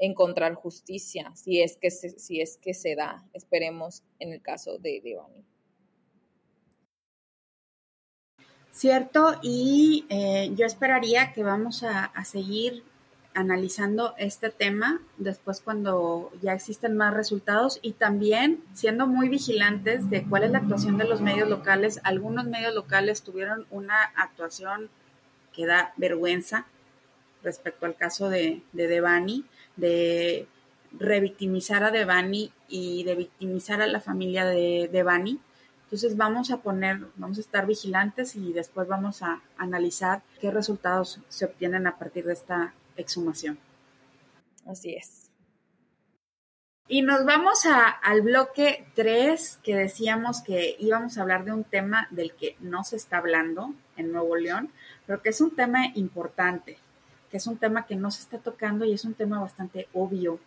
encontrar 0.00 0.54
justicia, 0.54 1.30
si 1.36 1.60
es, 1.60 1.76
que 1.76 1.90
se, 1.90 2.10
si 2.18 2.40
es 2.40 2.56
que 2.56 2.74
se 2.74 2.96
da, 2.96 3.24
esperemos 3.34 4.02
en 4.18 4.32
el 4.32 4.42
caso 4.42 4.78
de 4.78 5.00
Devani. 5.04 5.44
Cierto, 8.72 9.38
y 9.42 10.06
eh, 10.08 10.52
yo 10.54 10.64
esperaría 10.64 11.32
que 11.32 11.42
vamos 11.42 11.82
a, 11.82 12.12
seguir 12.24 12.82
analizando 13.34 14.14
este 14.16 14.50
tema 14.50 15.00
después 15.18 15.60
cuando 15.60 16.32
ya 16.40 16.52
existen 16.52 16.96
más 16.96 17.12
resultados 17.12 17.78
y 17.82 17.92
también 17.92 18.62
siendo 18.72 19.06
muy 19.06 19.28
vigilantes 19.28 20.08
de 20.08 20.24
cuál 20.24 20.44
es 20.44 20.50
la 20.50 20.58
actuación 20.58 20.98
de 20.98 21.04
los 21.04 21.20
medios 21.20 21.48
locales. 21.48 22.00
Algunos 22.04 22.46
medios 22.46 22.74
locales 22.74 23.22
tuvieron 23.22 23.66
una 23.70 24.02
actuación 24.16 24.88
que 25.52 25.66
da 25.66 25.92
vergüenza 25.96 26.66
respecto 27.42 27.86
al 27.86 27.96
caso 27.96 28.28
de 28.28 28.62
Devani, 28.72 29.44
de 29.76 30.46
revictimizar 30.92 31.84
a 31.84 31.90
Devani 31.90 32.52
y 32.68 33.04
de 33.04 33.14
victimizar 33.14 33.80
a 33.82 33.86
la 33.86 34.00
familia 34.00 34.44
de 34.44 34.88
Devani, 34.92 35.40
Entonces 35.84 36.16
vamos 36.16 36.52
a 36.52 36.58
poner, 36.58 37.00
vamos 37.16 37.38
a 37.38 37.40
estar 37.40 37.66
vigilantes 37.66 38.36
y 38.36 38.52
después 38.52 38.86
vamos 38.86 39.22
a 39.22 39.42
analizar 39.56 40.22
qué 40.40 40.50
resultados 40.50 41.20
se 41.28 41.46
obtienen 41.46 41.86
a 41.88 41.98
partir 41.98 42.24
de 42.24 42.32
esta 42.32 42.74
exhumación. 42.96 43.58
Así 44.66 44.94
es. 44.94 45.20
Y 46.86 47.02
nos 47.02 47.24
vamos 47.24 47.66
a, 47.66 47.88
al 47.88 48.22
bloque 48.22 48.86
3, 48.94 49.60
que 49.62 49.76
decíamos 49.76 50.42
que 50.42 50.76
íbamos 50.80 51.16
a 51.16 51.22
hablar 51.22 51.44
de 51.44 51.52
un 51.52 51.62
tema 51.62 52.08
del 52.10 52.34
que 52.34 52.56
no 52.58 52.82
se 52.82 52.96
está 52.96 53.18
hablando 53.18 53.72
en 53.96 54.10
Nuevo 54.10 54.34
León, 54.34 54.72
pero 55.06 55.22
que 55.22 55.28
es 55.28 55.40
un 55.40 55.54
tema 55.54 55.86
importante, 55.94 56.78
que 57.30 57.36
es 57.36 57.46
un 57.46 57.56
tema 57.56 57.86
que 57.86 57.96
no 57.96 58.10
se 58.10 58.22
está 58.22 58.38
tocando 58.38 58.84
y 58.84 58.92
es 58.92 59.04
un 59.04 59.14
tema 59.14 59.40
bastante 59.40 59.88
obvio, 59.94 60.40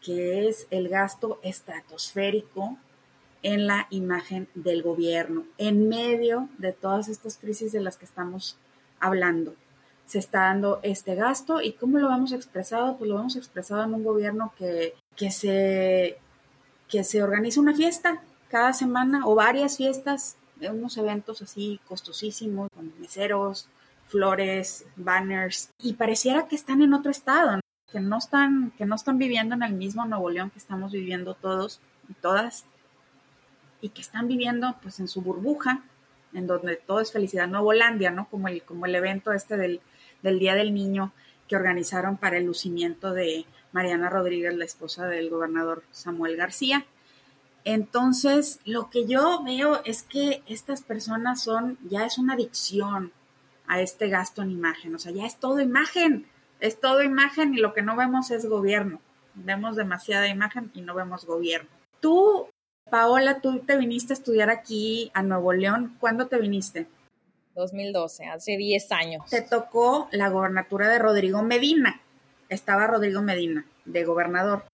que 0.00 0.48
es 0.48 0.66
el 0.70 0.88
gasto 0.88 1.38
estratosférico 1.42 2.76
en 3.42 3.66
la 3.66 3.86
imagen 3.90 4.48
del 4.54 4.82
gobierno, 4.82 5.44
en 5.58 5.88
medio 5.88 6.48
de 6.58 6.72
todas 6.72 7.08
estas 7.08 7.36
crisis 7.36 7.72
de 7.72 7.80
las 7.80 7.96
que 7.96 8.04
estamos 8.04 8.56
hablando. 9.00 9.54
Se 10.06 10.18
está 10.18 10.42
dando 10.42 10.80
este 10.82 11.14
gasto 11.14 11.60
y 11.60 11.72
cómo 11.72 11.98
lo 11.98 12.12
hemos 12.12 12.32
expresado, 12.32 12.96
pues 12.96 13.10
lo 13.10 13.18
hemos 13.18 13.36
expresado 13.36 13.82
en 13.84 13.94
un 13.94 14.04
gobierno 14.04 14.52
que, 14.56 14.94
que, 15.16 15.30
se, 15.30 16.18
que 16.88 17.04
se 17.04 17.22
organiza 17.22 17.60
una 17.60 17.74
fiesta 17.74 18.22
cada 18.48 18.72
semana 18.72 19.26
o 19.26 19.34
varias 19.34 19.76
fiestas, 19.76 20.36
unos 20.60 20.96
eventos 20.96 21.42
así 21.42 21.80
costosísimos, 21.88 22.68
con 22.74 22.92
meseros, 23.00 23.68
flores, 24.12 24.84
banners, 24.94 25.70
y 25.78 25.94
pareciera 25.94 26.46
que 26.46 26.54
están 26.54 26.82
en 26.82 26.92
otro 26.92 27.10
estado, 27.10 27.60
que 27.90 27.98
no 27.98 28.18
están, 28.18 28.72
que 28.76 28.84
no 28.84 28.94
están 28.94 29.16
viviendo 29.16 29.54
en 29.54 29.62
el 29.62 29.72
mismo 29.72 30.04
Nuevo 30.04 30.28
León 30.28 30.50
que 30.50 30.58
estamos 30.58 30.92
viviendo 30.92 31.34
todos 31.34 31.80
y 32.10 32.12
todas 32.12 32.66
y 33.80 33.88
que 33.88 34.02
están 34.02 34.28
viviendo 34.28 34.76
pues 34.82 35.00
en 35.00 35.08
su 35.08 35.22
burbuja, 35.22 35.82
en 36.34 36.46
donde 36.46 36.76
todo 36.76 37.00
es 37.00 37.10
felicidad 37.10 37.48
Nuevolandia, 37.48 38.10
¿no? 38.10 38.28
Como 38.28 38.48
el, 38.48 38.62
como 38.62 38.84
el 38.84 38.94
evento 38.94 39.32
este 39.32 39.56
del, 39.56 39.80
del 40.22 40.38
Día 40.38 40.54
del 40.54 40.74
Niño 40.74 41.12
que 41.48 41.56
organizaron 41.56 42.18
para 42.18 42.36
el 42.36 42.44
lucimiento 42.44 43.12
de 43.12 43.46
Mariana 43.72 44.10
Rodríguez, 44.10 44.54
la 44.54 44.66
esposa 44.66 45.06
del 45.06 45.30
gobernador 45.30 45.84
Samuel 45.90 46.36
García. 46.36 46.84
Entonces, 47.64 48.60
lo 48.66 48.90
que 48.90 49.06
yo 49.06 49.42
veo 49.42 49.82
es 49.84 50.02
que 50.02 50.42
estas 50.46 50.82
personas 50.82 51.42
son, 51.42 51.78
ya 51.88 52.04
es 52.04 52.18
una 52.18 52.34
adicción 52.34 53.12
a 53.66 53.80
este 53.80 54.08
gasto 54.08 54.42
en 54.42 54.50
imagen, 54.50 54.94
o 54.94 54.98
sea, 54.98 55.12
ya 55.12 55.26
es 55.26 55.36
todo 55.36 55.60
imagen, 55.60 56.26
es 56.60 56.80
todo 56.80 57.02
imagen 57.02 57.54
y 57.54 57.58
lo 57.58 57.74
que 57.74 57.82
no 57.82 57.96
vemos 57.96 58.30
es 58.30 58.46
gobierno. 58.46 59.00
Vemos 59.34 59.76
demasiada 59.76 60.28
imagen 60.28 60.70
y 60.74 60.82
no 60.82 60.94
vemos 60.94 61.24
gobierno. 61.24 61.68
Tú 62.00 62.48
Paola, 62.90 63.40
tú 63.40 63.60
te 63.60 63.78
viniste 63.78 64.12
a 64.12 64.16
estudiar 64.16 64.50
aquí 64.50 65.10
a 65.14 65.22
Nuevo 65.22 65.52
León. 65.52 65.96
¿Cuándo 65.98 66.26
te 66.26 66.38
viniste? 66.38 66.86
2012, 67.54 68.26
hace 68.26 68.56
10 68.56 68.92
años. 68.92 69.30
Te 69.30 69.42
tocó 69.42 70.08
la 70.10 70.28
gobernatura 70.28 70.88
de 70.88 70.98
Rodrigo 70.98 71.42
Medina. 71.42 72.00
Estaba 72.48 72.86
Rodrigo 72.86 73.22
Medina 73.22 73.64
de 73.84 74.04
gobernador. 74.04 74.64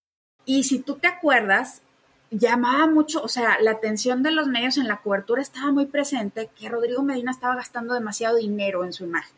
Y 0.44 0.64
si 0.64 0.80
tú 0.80 0.96
te 0.96 1.06
acuerdas, 1.06 1.82
llamaba 2.30 2.86
mucho, 2.86 3.22
o 3.22 3.28
sea, 3.28 3.60
la 3.60 3.72
atención 3.72 4.22
de 4.22 4.30
los 4.30 4.46
medios 4.46 4.76
en 4.76 4.88
la 4.88 4.98
cobertura 4.98 5.42
estaba 5.42 5.72
muy 5.72 5.86
presente 5.86 6.50
que 6.58 6.68
Rodrigo 6.68 7.02
Medina 7.02 7.30
estaba 7.30 7.56
gastando 7.56 7.94
demasiado 7.94 8.36
dinero 8.36 8.84
en 8.84 8.92
su 8.92 9.04
imagen, 9.04 9.34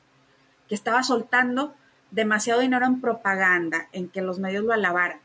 que 0.68 0.74
estaba 0.74 1.02
soltando 1.02 1.74
demasiado 2.10 2.60
dinero 2.60 2.86
en 2.86 3.00
propaganda, 3.00 3.88
en 3.92 4.08
que 4.08 4.22
los 4.22 4.38
medios 4.38 4.64
lo 4.64 4.72
alabaran. 4.72 5.20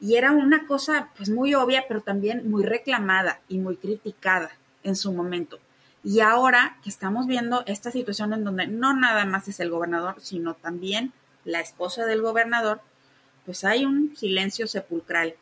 Y 0.00 0.16
era 0.16 0.32
una 0.32 0.66
cosa 0.66 1.10
pues 1.16 1.28
muy 1.28 1.54
obvia, 1.54 1.84
pero 1.86 2.00
también 2.00 2.50
muy 2.50 2.64
reclamada 2.64 3.40
y 3.48 3.58
muy 3.58 3.76
criticada 3.76 4.50
en 4.82 4.96
su 4.96 5.12
momento. 5.12 5.58
Y 6.02 6.20
ahora 6.20 6.78
que 6.82 6.88
estamos 6.88 7.26
viendo 7.26 7.62
esta 7.66 7.90
situación 7.90 8.32
en 8.32 8.44
donde 8.44 8.66
no 8.66 8.94
nada 8.94 9.26
más 9.26 9.48
es 9.48 9.60
el 9.60 9.70
gobernador, 9.70 10.14
sino 10.20 10.54
también 10.54 11.12
la 11.44 11.60
esposa 11.60 12.06
del 12.06 12.22
gobernador, 12.22 12.80
pues 13.44 13.64
hay 13.64 13.84
un 13.84 14.16
silencio 14.16 14.66
sepulcral. 14.66 15.34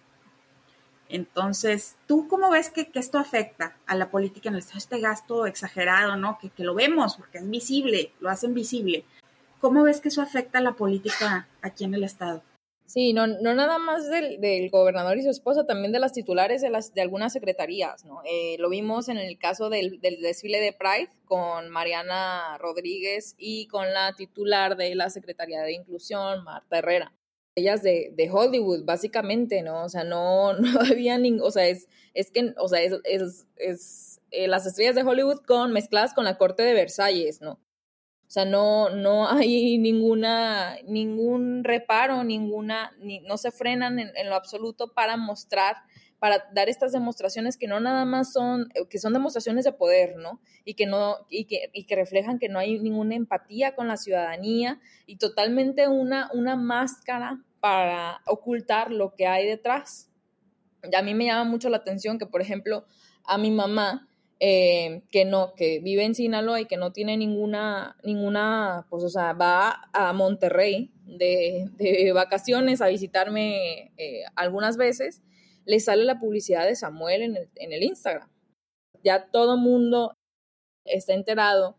Entonces, 1.08 1.96
¿tú 2.06 2.28
cómo 2.28 2.50
ves 2.50 2.70
que, 2.70 2.90
esto 2.94 3.18
afecta 3.18 3.76
a 3.86 3.94
la 3.94 4.10
política 4.10 4.48
en 4.48 4.54
el 4.54 4.60
Estado? 4.60 4.78
Este 4.78 5.00
gasto 5.00 5.46
exagerado, 5.46 6.16
¿no? 6.16 6.38
Que, 6.38 6.50
que 6.50 6.64
lo 6.64 6.74
vemos, 6.74 7.16
porque 7.16 7.38
es 7.38 7.48
visible, 7.48 8.12
lo 8.20 8.30
hacen 8.30 8.54
visible. 8.54 9.04
¿Cómo 9.60 9.82
ves 9.82 10.00
que 10.00 10.08
eso 10.08 10.22
afecta 10.22 10.58
a 10.58 10.62
la 10.62 10.72
política 10.72 11.48
aquí 11.62 11.84
en 11.84 11.94
el 11.94 12.04
Estado? 12.04 12.42
Sí, 12.88 13.12
no, 13.12 13.26
no 13.26 13.54
nada 13.54 13.78
más 13.78 14.08
del, 14.08 14.40
del, 14.40 14.70
gobernador 14.70 15.18
y 15.18 15.22
su 15.22 15.28
esposa, 15.28 15.66
también 15.66 15.92
de 15.92 15.98
las 15.98 16.14
titulares 16.14 16.62
de, 16.62 16.70
las, 16.70 16.94
de 16.94 17.02
algunas 17.02 17.34
secretarías, 17.34 18.06
¿no? 18.06 18.22
Eh, 18.24 18.56
lo 18.58 18.70
vimos 18.70 19.10
en 19.10 19.18
el 19.18 19.38
caso 19.38 19.68
del, 19.68 20.00
del, 20.00 20.22
desfile 20.22 20.58
de 20.58 20.72
Pride 20.72 21.10
con 21.26 21.68
Mariana 21.68 22.56
Rodríguez 22.56 23.34
y 23.36 23.66
con 23.66 23.92
la 23.92 24.14
titular 24.14 24.78
de 24.78 24.94
la 24.94 25.10
Secretaría 25.10 25.60
de 25.60 25.74
Inclusión, 25.74 26.44
Marta 26.44 26.78
Herrera. 26.78 27.12
Ellas 27.58 27.82
de, 27.82 28.12
de 28.16 28.30
Hollywood, 28.30 28.84
básicamente, 28.84 29.62
¿no? 29.62 29.84
O 29.84 29.88
sea, 29.88 30.04
no, 30.04 30.52
no 30.58 30.80
había 30.80 31.18
ningún, 31.18 31.46
o 31.46 31.50
sea, 31.50 31.66
es, 31.66 31.88
es 32.14 32.30
que, 32.30 32.54
o 32.58 32.68
sea, 32.68 32.80
es, 32.80 32.94
es, 33.04 33.46
es 33.56 34.20
eh, 34.30 34.48
las 34.48 34.66
estrellas 34.66 34.94
de 34.94 35.02
Hollywood 35.02 35.40
con, 35.46 35.72
mezcladas 35.72 36.14
con 36.14 36.24
la 36.24 36.36
corte 36.36 36.62
de 36.62 36.74
Versalles, 36.74 37.40
¿no? 37.40 37.52
O 38.28 38.30
sea, 38.30 38.44
no, 38.44 38.90
no 38.90 39.28
hay 39.30 39.78
ninguna, 39.78 40.76
ningún 40.84 41.64
reparo, 41.64 42.24
ninguna, 42.24 42.92
ni, 43.00 43.20
no 43.20 43.38
se 43.38 43.50
frenan 43.50 43.98
en, 43.98 44.10
en, 44.14 44.28
lo 44.28 44.36
absoluto 44.36 44.92
para 44.92 45.16
mostrar, 45.16 45.76
para 46.18 46.44
dar 46.52 46.68
estas 46.68 46.92
demostraciones 46.92 47.56
que 47.56 47.68
no 47.68 47.80
nada 47.80 48.04
más 48.04 48.32
son, 48.32 48.68
eh, 48.74 48.86
que 48.88 48.98
son 48.98 49.14
demostraciones 49.14 49.64
de 49.64 49.72
poder, 49.72 50.16
¿no? 50.16 50.40
Y 50.64 50.74
que 50.74 50.84
no, 50.84 51.16
y 51.30 51.46
que, 51.46 51.70
y 51.72 51.84
que 51.86 51.96
reflejan 51.96 52.38
que 52.38 52.50
no 52.50 52.58
hay 52.58 52.78
ninguna 52.78 53.14
empatía 53.14 53.74
con 53.74 53.88
la 53.88 53.96
ciudadanía 53.96 54.78
y 55.06 55.16
totalmente 55.16 55.88
una, 55.88 56.30
una 56.34 56.54
máscara 56.56 57.42
para 57.60 58.20
ocultar 58.26 58.92
lo 58.92 59.14
que 59.14 59.26
hay 59.26 59.46
detrás. 59.46 60.10
Y 60.90 60.94
a 60.94 61.02
mí 61.02 61.14
me 61.14 61.26
llama 61.26 61.44
mucho 61.44 61.68
la 61.70 61.78
atención 61.78 62.18
que, 62.18 62.26
por 62.26 62.40
ejemplo, 62.40 62.84
a 63.24 63.38
mi 63.38 63.50
mamá, 63.50 64.08
eh, 64.40 65.02
que 65.10 65.24
no, 65.24 65.54
que 65.54 65.80
vive 65.80 66.04
en 66.04 66.14
Sinaloa 66.14 66.60
y 66.60 66.66
que 66.66 66.76
no 66.76 66.92
tiene 66.92 67.16
ninguna, 67.16 67.96
ninguna, 68.04 68.86
pues, 68.88 69.02
o 69.02 69.08
sea, 69.08 69.32
va 69.32 69.88
a 69.92 70.12
Monterrey 70.12 70.92
de, 71.04 71.68
de 71.76 72.12
vacaciones 72.12 72.80
a 72.80 72.88
visitarme 72.88 73.92
eh, 73.96 74.22
algunas 74.36 74.76
veces, 74.76 75.22
le 75.64 75.80
sale 75.80 76.04
la 76.04 76.18
publicidad 76.18 76.66
de 76.66 76.76
Samuel 76.76 77.22
en 77.22 77.36
el, 77.36 77.50
en 77.56 77.72
el 77.72 77.82
Instagram. 77.82 78.30
Ya 79.02 79.30
todo 79.30 79.56
mundo 79.56 80.14
está 80.84 81.14
enterado 81.14 81.77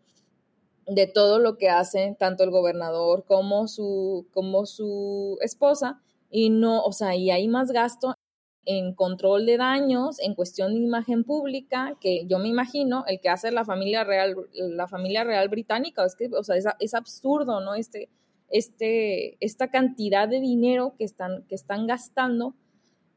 de 0.89 1.07
todo 1.07 1.39
lo 1.39 1.57
que 1.57 1.69
hace 1.69 2.15
tanto 2.19 2.43
el 2.43 2.49
gobernador 2.49 3.23
como 3.25 3.67
su, 3.67 4.27
como 4.33 4.65
su 4.65 5.37
esposa 5.41 6.01
y 6.31 6.49
no, 6.49 6.83
o 6.83 6.91
sea, 6.91 7.15
y 7.15 7.31
hay 7.31 7.47
más 7.47 7.71
gasto 7.71 8.15
en 8.65 8.93
control 8.93 9.45
de 9.45 9.57
daños, 9.57 10.19
en 10.19 10.35
cuestión 10.35 10.73
de 10.73 10.81
imagen 10.81 11.23
pública, 11.23 11.97
que 11.99 12.25
yo 12.27 12.39
me 12.39 12.49
imagino 12.49 13.03
el 13.07 13.19
que 13.19 13.29
hace 13.29 13.51
la 13.51 13.65
familia 13.65 14.03
real, 14.03 14.35
la 14.53 14.87
familia 14.87 15.23
real 15.23 15.49
británica, 15.49 16.05
es 16.05 16.15
o 16.31 16.43
sea, 16.43 16.75
es, 16.79 16.93
absurdo, 16.93 17.61
¿no? 17.61 17.73
Este, 17.75 18.09
este, 18.49 19.43
esta 19.43 19.69
cantidad 19.71 20.27
de 20.27 20.39
dinero 20.39 20.93
que 20.97 21.03
están, 21.03 21.43
que 21.47 21.55
están 21.55 21.87
gastando 21.87 22.53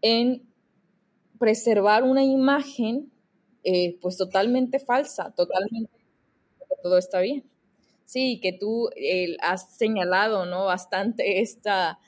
en 0.00 0.42
preservar 1.38 2.02
una 2.02 2.24
imagen, 2.24 3.12
eh, 3.64 3.98
pues 4.00 4.16
totalmente 4.16 4.78
falsa, 4.78 5.32
totalmente, 5.34 5.92
todo 6.82 6.98
está 6.98 7.20
bien. 7.20 7.51
Sí, 8.04 8.40
que 8.42 8.52
tú 8.52 8.90
eh, 8.96 9.36
has 9.40 9.74
señalado, 9.76 10.46
¿no? 10.46 10.66
Bastante 10.66 11.40
esta 11.40 11.98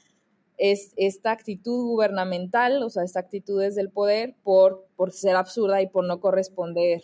es 0.58 0.92
esta 0.96 1.32
actitud 1.32 1.84
gubernamental, 1.84 2.82
o 2.82 2.90
sea, 2.90 3.02
esta 3.02 3.20
actitud 3.20 3.60
desde 3.60 3.80
el 3.80 3.90
poder 3.90 4.34
por, 4.42 4.86
por 4.96 5.12
ser 5.12 5.36
absurda 5.36 5.82
y 5.82 5.88
por 5.88 6.04
no 6.04 6.20
corresponder. 6.20 7.02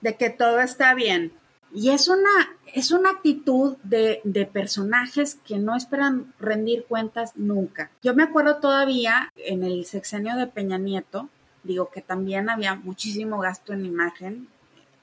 De 0.00 0.16
que 0.16 0.30
todo 0.30 0.60
está 0.60 0.94
bien. 0.94 1.32
Y 1.72 1.90
es 1.90 2.08
una, 2.08 2.30
es 2.72 2.92
una 2.92 3.10
actitud 3.10 3.76
de, 3.82 4.20
de 4.24 4.46
personajes 4.46 5.36
que 5.44 5.58
no 5.58 5.74
esperan 5.74 6.32
rendir 6.38 6.84
cuentas 6.84 7.36
nunca. 7.36 7.90
Yo 8.02 8.14
me 8.14 8.22
acuerdo 8.22 8.58
todavía 8.58 9.32
en 9.36 9.64
el 9.64 9.84
sexenio 9.84 10.36
de 10.36 10.46
Peña 10.46 10.78
Nieto, 10.78 11.30
digo 11.64 11.90
que 11.90 12.02
también 12.02 12.48
había 12.48 12.76
muchísimo 12.76 13.40
gasto 13.40 13.72
en 13.72 13.86
imagen, 13.86 14.48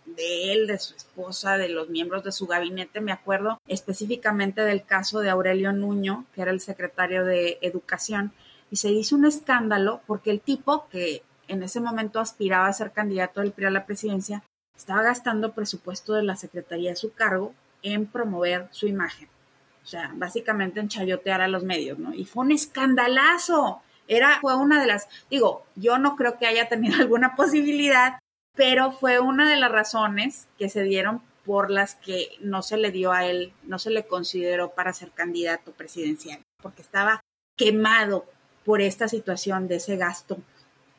de 0.06 0.54
él, 0.54 0.68
de 0.68 0.80
su 0.80 0.96
esposa, 0.96 1.58
de 1.58 1.70
los 1.70 1.90
miembros 1.90 2.24
de 2.24 2.32
su 2.32 2.48
gabinete. 2.48 3.02
Me 3.02 3.12
acuerdo 3.12 3.60
específicamente 3.68 4.62
del 4.62 4.84
caso 4.84 5.20
de 5.20 5.30
Aurelio 5.30 5.72
Nuño, 5.72 6.26
que 6.34 6.42
era 6.42 6.52
el 6.52 6.60
secretario 6.60 7.26
de 7.26 7.60
Educación, 7.62 8.34
y 8.70 8.78
se 8.78 8.90
hizo 8.90 9.16
un 9.16 9.26
escándalo 9.26 10.02
porque 10.08 10.32
el 10.32 10.42
tipo 10.42 10.88
que 10.90 11.24
en 11.48 11.64
ese 11.64 11.82
momento 11.82 12.20
aspiraba 12.20 12.68
a 12.68 12.74
ser 12.74 12.92
candidato 12.92 13.42
del 13.42 13.52
PRI 13.52 13.66
a 13.66 13.72
la 13.72 13.86
presidencia, 13.86 14.44
estaba 14.76 15.04
gastando 15.04 15.54
presupuesto 15.54 16.14
de 16.14 16.24
la 16.24 16.38
Secretaría 16.38 16.92
de 16.92 16.96
su 16.96 17.14
cargo 17.14 17.54
en 17.84 18.06
promover 18.06 18.68
su 18.72 18.88
imagen. 18.88 19.28
O 19.84 19.86
sea, 19.86 20.12
básicamente 20.16 20.80
en 20.80 20.88
chayotear 20.88 21.42
a 21.42 21.48
los 21.48 21.64
medios, 21.64 22.00
¿no? 22.00 22.14
Y 22.14 22.26
fue 22.26 22.46
un 22.46 22.52
escandalazo. 22.52 23.82
Era, 24.08 24.40
fue 24.40 24.56
una 24.56 24.80
de 24.80 24.88
las, 24.88 25.08
digo, 25.30 25.66
yo 25.76 25.98
no 25.98 26.16
creo 26.16 26.38
que 26.38 26.48
haya 26.48 26.70
tenido 26.70 26.96
alguna 27.02 27.36
posibilidad 27.36 28.20
pero 28.56 28.92
fue 28.92 29.20
una 29.20 29.50
de 29.50 29.58
las 29.58 29.72
razones 29.72 30.48
que 30.58 30.70
se 30.70 30.84
dieron 30.84 31.22
por 31.46 31.72
las 31.72 31.96
que 31.96 32.30
no 32.40 32.62
se 32.62 32.78
le 32.78 32.92
dio 32.92 33.12
a 33.12 33.26
él, 33.26 33.54
no 33.64 33.80
se 33.80 33.90
le 33.90 34.06
consideró 34.06 34.72
para 34.72 34.94
ser 34.94 35.12
candidato 35.12 35.72
presidencial, 35.72 36.40
porque 36.62 36.82
estaba 36.82 37.24
quemado 37.56 38.26
por 38.64 38.82
esta 38.82 39.08
situación 39.08 39.68
de 39.68 39.78
ese 39.78 39.98
gasto. 39.98 40.38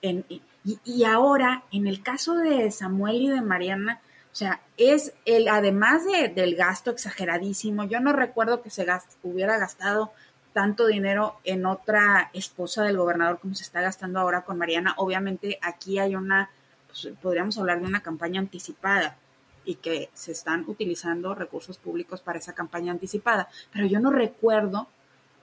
En, 0.00 0.24
y, 0.64 1.04
ahora, 1.04 1.64
en 1.72 1.86
el 1.86 2.02
caso 2.02 2.34
de 2.34 2.70
Samuel 2.70 3.22
y 3.22 3.30
de 3.30 3.40
Mariana, 3.40 4.00
o 4.32 4.34
sea, 4.34 4.60
es 4.76 5.12
el, 5.24 5.48
además 5.48 6.02
del 6.04 6.56
gasto 6.56 6.90
exageradísimo, 6.90 7.84
yo 7.84 8.00
no 8.00 8.12
recuerdo 8.12 8.62
que 8.62 8.70
se 8.70 8.86
hubiera 9.22 9.58
gastado 9.58 10.12
tanto 10.52 10.86
dinero 10.86 11.38
en 11.44 11.66
otra 11.66 12.30
esposa 12.32 12.84
del 12.84 12.96
gobernador 12.96 13.40
como 13.40 13.54
se 13.54 13.64
está 13.64 13.80
gastando 13.80 14.20
ahora 14.20 14.42
con 14.42 14.58
Mariana. 14.58 14.94
Obviamente 14.98 15.58
aquí 15.62 15.98
hay 15.98 16.14
una, 16.14 16.50
pues, 16.92 17.14
podríamos 17.20 17.58
hablar 17.58 17.80
de 17.80 17.86
una 17.86 18.02
campaña 18.02 18.40
anticipada 18.40 19.16
y 19.64 19.76
que 19.76 20.10
se 20.12 20.32
están 20.32 20.64
utilizando 20.66 21.34
recursos 21.34 21.78
públicos 21.78 22.20
para 22.20 22.38
esa 22.38 22.54
campaña 22.54 22.92
anticipada, 22.92 23.48
pero 23.72 23.86
yo 23.86 24.00
no 24.00 24.10
recuerdo 24.10 24.88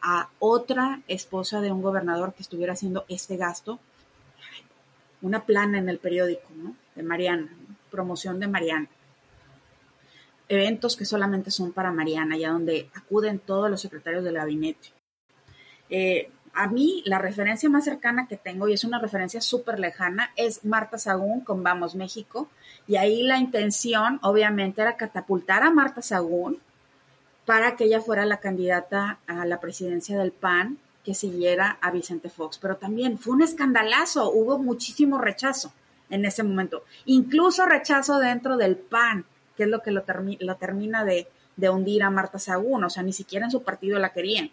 a 0.01 0.29
otra 0.39 1.01
esposa 1.07 1.61
de 1.61 1.71
un 1.71 1.81
gobernador 1.81 2.33
que 2.33 2.43
estuviera 2.43 2.73
haciendo 2.73 3.05
este 3.09 3.37
gasto, 3.37 3.79
una 5.21 5.45
plana 5.45 5.77
en 5.77 5.89
el 5.89 5.99
periódico, 5.99 6.47
¿no? 6.55 6.75
De 6.95 7.03
Mariana, 7.03 7.49
promoción 7.91 8.39
de 8.39 8.47
Mariana. 8.47 8.87
Eventos 10.47 10.95
que 10.95 11.05
solamente 11.05 11.51
son 11.51 11.73
para 11.73 11.91
Mariana, 11.91 12.37
ya 12.37 12.51
donde 12.51 12.89
acuden 12.95 13.39
todos 13.39 13.69
los 13.69 13.81
secretarios 13.81 14.23
del 14.23 14.35
gabinete. 14.35 14.89
Eh, 15.89 16.31
a 16.53 16.67
mí 16.67 17.03
la 17.05 17.19
referencia 17.19 17.69
más 17.69 17.85
cercana 17.85 18.27
que 18.27 18.37
tengo, 18.37 18.67
y 18.67 18.73
es 18.73 18.83
una 18.83 18.99
referencia 18.99 19.41
súper 19.41 19.79
lejana, 19.79 20.31
es 20.35 20.65
Marta 20.65 20.97
Sagún 20.97 21.41
con 21.41 21.63
Vamos 21.63 21.95
México. 21.95 22.49
Y 22.87 22.97
ahí 22.97 23.23
la 23.23 23.37
intención, 23.37 24.19
obviamente, 24.23 24.81
era 24.81 24.97
catapultar 24.97 25.63
a 25.63 25.71
Marta 25.71 26.01
Sagún 26.01 26.59
para 27.45 27.75
que 27.75 27.85
ella 27.85 28.01
fuera 28.01 28.25
la 28.25 28.39
candidata 28.39 29.19
a 29.27 29.45
la 29.45 29.59
presidencia 29.59 30.17
del 30.19 30.31
PAN 30.31 30.77
que 31.03 31.13
siguiera 31.15 31.77
a 31.81 31.91
Vicente 31.91 32.29
Fox. 32.29 32.59
Pero 32.59 32.77
también 32.77 33.17
fue 33.17 33.33
un 33.33 33.41
escandalazo, 33.41 34.31
hubo 34.31 34.59
muchísimo 34.59 35.17
rechazo 35.17 35.73
en 36.09 36.25
ese 36.25 36.43
momento, 36.43 36.83
incluso 37.05 37.65
rechazo 37.65 38.19
dentro 38.19 38.57
del 38.57 38.75
PAN, 38.75 39.25
que 39.55 39.63
es 39.63 39.69
lo 39.69 39.81
que 39.81 39.91
lo, 39.91 40.03
termina 40.03 41.05
de, 41.05 41.27
de 41.55 41.69
hundir 41.69 42.03
a 42.03 42.09
Marta 42.09 42.39
Sagún, 42.39 42.83
o 42.83 42.89
sea, 42.89 43.03
ni 43.03 43.13
siquiera 43.13 43.45
en 43.45 43.51
su 43.51 43.63
partido 43.63 43.99
la 43.99 44.13
querían. 44.13 44.51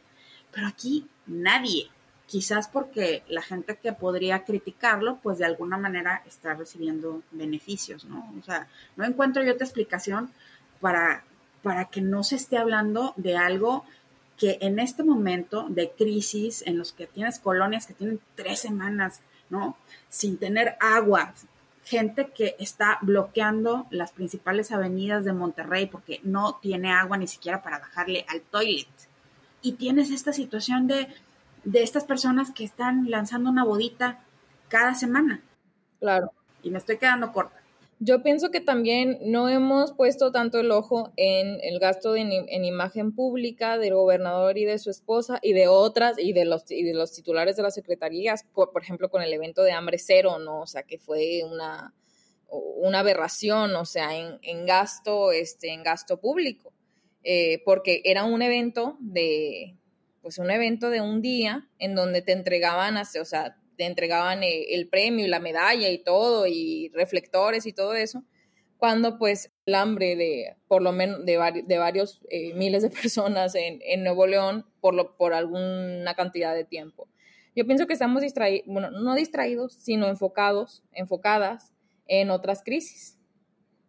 Pero 0.53 0.67
aquí 0.67 1.07
nadie, 1.27 1.91
quizás 2.27 2.69
porque 2.69 3.23
la 3.29 3.43
gente 3.43 3.77
que 3.77 3.93
podría 3.93 4.45
criticarlo, 4.45 5.19
pues 5.23 5.39
de 5.39 5.45
alguna 5.45 5.79
manera 5.79 6.23
está 6.27 6.55
recibiendo 6.55 7.23
beneficios, 7.31 8.05
¿no? 8.05 8.33
O 8.39 8.43
sea, 8.43 8.69
no 8.97 9.05
encuentro 9.05 9.43
yo 9.43 9.53
otra 9.53 9.67
explicación 9.67 10.31
para, 10.81 11.25
para 11.63 11.87
que 11.87 12.01
no 12.01 12.25
se 12.25 12.37
esté 12.37 12.59
hablando 12.59 13.15
de 13.17 13.37
algo 13.37 13.85
que 14.37 14.59
en 14.61 14.79
este 14.79 15.03
momento 15.03 15.67
de 15.69 15.91
crisis, 15.91 16.63
en 16.67 16.79
los 16.79 16.93
que 16.93 17.07
tienes 17.07 17.39
colonias 17.39 17.87
que 17.87 17.95
tienen 17.95 18.21
tres 18.35 18.61
semanas, 18.61 19.21
¿no? 19.49 19.77
Sin 20.09 20.37
tener 20.37 20.77
agua, 20.81 21.33
gente 21.85 22.33
que 22.35 22.57
está 22.59 22.99
bloqueando 23.01 23.87
las 23.91 24.11
principales 24.11 24.73
avenidas 24.73 25.25
de 25.25 25.33
Monterrey 25.33 25.87
porque 25.87 26.21
no 26.25 26.59
tiene 26.61 26.93
agua 26.93 27.17
ni 27.17 27.29
siquiera 27.29 27.63
para 27.63 27.79
bajarle 27.79 28.27
al 28.29 28.43
toilet. 28.43 28.89
Y 29.67 29.73
tienes 29.73 30.11
esta 30.11 30.33
situación 30.33 30.87
de 30.87 31.09
de 31.67 31.83
estas 31.83 32.05
personas 32.05 32.53
que 32.53 32.65
están 32.65 33.11
lanzando 33.11 33.51
una 33.51 33.65
bodita 33.65 34.25
cada 34.69 34.95
semana. 34.95 35.43
Claro. 35.99 36.33
Y 36.63 36.71
me 36.71 36.79
estoy 36.79 36.97
quedando 36.97 37.33
corta. 37.33 37.61
Yo 37.99 38.23
pienso 38.23 38.51
que 38.51 38.61
también 38.61 39.19
no 39.23 39.49
hemos 39.49 39.93
puesto 39.93 40.31
tanto 40.31 40.61
el 40.61 40.71
ojo 40.71 41.13
en 41.17 41.59
el 41.63 41.81
gasto 41.81 42.15
en, 42.15 42.31
imagen 42.65 43.13
pública 43.13 43.79
del 43.79 43.95
gobernador 43.95 44.59
y 44.59 44.65
de 44.65 44.79
su 44.79 44.91
esposa 44.91 45.39
y 45.43 45.55
de 45.55 45.67
otras 45.67 46.19
y 46.19 46.33
de 46.33 46.45
los, 46.45 46.71
y 46.71 46.85
de 46.85 46.95
los 46.95 47.13
titulares 47.13 47.57
de 47.57 47.63
las 47.63 47.75
secretarías, 47.75 48.45
por, 48.55 48.71
ejemplo, 48.81 49.11
con 49.11 49.23
el 49.23 49.33
evento 49.33 49.63
de 49.63 49.73
hambre 49.73 49.99
cero, 49.99 50.39
¿no? 50.39 50.61
O 50.61 50.67
sea, 50.67 50.83
que 50.83 50.99
fue 50.99 51.43
una, 51.43 51.95
una 52.49 53.01
aberración, 53.01 53.75
o 53.75 53.87
sea, 53.87 54.11
en, 54.15 54.67
gasto, 54.67 55.33
este, 55.33 55.73
en 55.73 55.83
gasto 55.83 56.19
público, 56.19 56.73
eh, 57.29 57.61
porque 57.65 58.03
era 58.05 58.25
un 58.25 58.41
evento 58.41 58.97
de, 59.01 59.75
pues 60.23 60.39
un 60.39 60.49
evento 60.49 60.91
de 60.91 61.01
un 61.01 61.23
día 61.23 61.69
en 61.81 61.97
donde 61.97 62.23
te 62.23 62.31
entregaban, 62.31 62.97
o 62.97 63.25
sea, 63.25 63.57
te 63.77 63.85
entregaban 63.85 64.45
eh, 64.45 64.75
el 64.75 64.89
premio 64.89 65.27
y 65.27 65.29
la 65.29 65.41
medalla 65.41 65.91
y 65.91 65.99
todo, 65.99 66.47
y 66.47 66.89
reflectores 66.95 67.67
y 67.67 67.73
todo 67.73 67.95
eso, 67.95 68.23
cuando 68.77 69.19
pues 69.19 69.51
el 69.65 69.75
hambre 69.75 70.15
de 70.15 70.55
por 70.69 70.83
lo 70.83 70.93
menos 70.93 71.27
de, 71.27 71.65
de 71.67 71.79
varios 71.79 72.21
eh, 72.31 72.55
miles 72.55 72.85
de 72.85 72.91
personas 73.03 73.57
en, 73.57 73.81
en, 73.83 74.05
Nuevo 74.05 74.29
León 74.29 74.65
por, 74.81 74.95
lo, 74.95 75.17
por 75.17 75.35
alguna 75.35 76.15
cantidad 76.15 76.55
de 76.55 76.65
tiempo. 76.65 77.09
Yo 77.57 77.67
pienso 77.67 77.89
que 77.89 77.95
estamos 77.95 78.23
distraídos, 78.23 78.69
bueno, 78.69 78.93
no 78.93 79.17
distraídos, 79.17 79.73
sino 79.73 80.07
enfocados, 80.07 80.85
enfocadas 80.93 81.73
en 82.07 82.31
otras 82.31 82.63
crisis, 82.63 83.19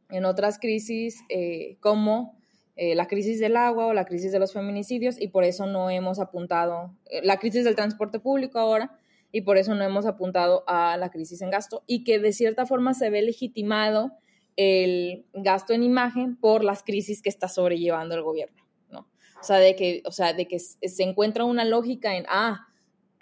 en 0.09 0.25
otras 0.25 0.57
crisis 0.57 1.21
eh, 1.29 1.77
como 1.81 2.35
eh, 2.79 2.93
la 2.93 3.07
crisis 3.07 3.39
del 3.39 3.57
agua 3.57 3.87
o 3.87 3.93
la 3.93 4.05
crisis 4.05 4.31
de 4.31 4.37
los 4.37 4.53
feminicidios 4.53 5.19
y 5.19 5.29
por 5.29 5.43
eso 5.43 5.65
no 5.65 5.89
hemos 5.89 6.19
apuntado, 6.19 6.95
eh, 7.07 7.21
la 7.23 7.39
crisis 7.39 7.63
del 7.63 7.75
transporte 7.75 8.19
público 8.19 8.59
ahora 8.59 8.95
y 9.31 9.41
por 9.41 9.57
eso 9.57 9.73
no 9.73 9.83
hemos 9.83 10.05
apuntado 10.05 10.63
a 10.67 10.95
la 10.95 11.09
crisis 11.09 11.41
en 11.41 11.49
gasto 11.49 11.83
y 11.87 12.03
que 12.03 12.19
de 12.19 12.31
cierta 12.31 12.67
forma 12.67 12.93
se 12.93 13.09
ve 13.09 13.23
legitimado 13.23 14.11
el 14.57 15.25
gasto 15.33 15.73
en 15.73 15.81
imagen 15.81 16.35
por 16.35 16.63
las 16.63 16.83
crisis 16.83 17.23
que 17.23 17.29
está 17.29 17.47
sobrellevando 17.47 18.13
el 18.13 18.21
gobierno, 18.21 18.63
¿no? 18.91 19.09
O 19.41 19.43
sea, 19.43 19.57
de 19.57 19.75
que, 19.75 20.03
o 20.05 20.11
sea, 20.11 20.33
de 20.33 20.47
que 20.47 20.59
se 20.59 21.03
encuentra 21.03 21.45
una 21.45 21.65
lógica 21.65 22.15
en, 22.15 22.25
ah, 22.29 22.67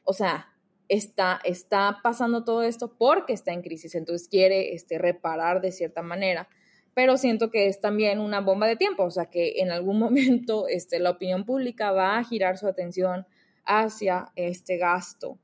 o 0.03 0.11
sea, 0.11 0.49
está, 0.89 1.39
está 1.45 1.99
pasando 2.03 2.43
todo 2.43 2.61
esto 2.63 2.93
porque 2.97 3.31
está 3.31 3.53
en 3.53 3.61
crisis, 3.61 3.95
entonces 3.95 4.27
quiere 4.27 4.73
este, 4.73 4.97
reparar 4.97 5.61
de 5.61 5.71
cierta 5.71 6.01
manera 6.01 6.49
pero 6.95 7.17
siento 7.17 7.51
que 7.51 7.67
es 7.67 7.81
también 7.81 8.19
una 8.19 8.39
bomba 8.39 8.67
de 8.67 8.77
tiempo, 8.77 9.03
o 9.03 9.11
sea 9.11 9.25
que 9.25 9.59
en 9.59 9.69
algún 9.69 9.99
momento 10.05 10.67
este, 10.67 10.97
la 10.97 11.11
opinión 11.11 11.45
pública 11.45 11.91
va 11.91 12.17
a 12.17 12.23
girar 12.23 12.57
su 12.57 12.67
atención 12.67 13.27
hacia 13.65 14.31
este 14.35 14.77
gasto. 14.77 15.37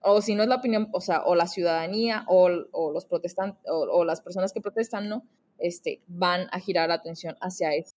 O 0.00 0.20
si 0.20 0.34
no 0.34 0.42
es 0.42 0.48
la 0.48 0.56
opinión, 0.56 0.88
o 0.92 1.00
sea, 1.00 1.22
o 1.24 1.34
la 1.34 1.46
ciudadanía 1.46 2.24
o, 2.26 2.48
los 2.48 3.04
protestantes 3.04 3.62
o, 3.68 4.04
las 4.04 4.20
personas 4.20 4.52
que 4.52 4.60
protestan, 4.60 5.08
¿no? 5.08 5.24
Este, 5.58 6.00
van 6.08 6.48
a 6.50 6.58
girar 6.58 6.88
la 6.88 6.96
atención 6.96 7.36
hacia 7.40 7.72
eso. 7.74 7.94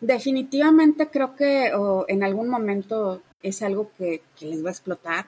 Definitivamente 0.00 1.08
creo 1.08 1.36
que 1.36 1.70
en 2.08 2.24
algún 2.24 2.48
momento 2.48 3.22
es 3.42 3.62
algo 3.62 3.92
que, 3.96 4.22
que 4.38 4.46
les 4.46 4.64
va 4.64 4.68
a 4.68 4.72
explotar, 4.72 5.26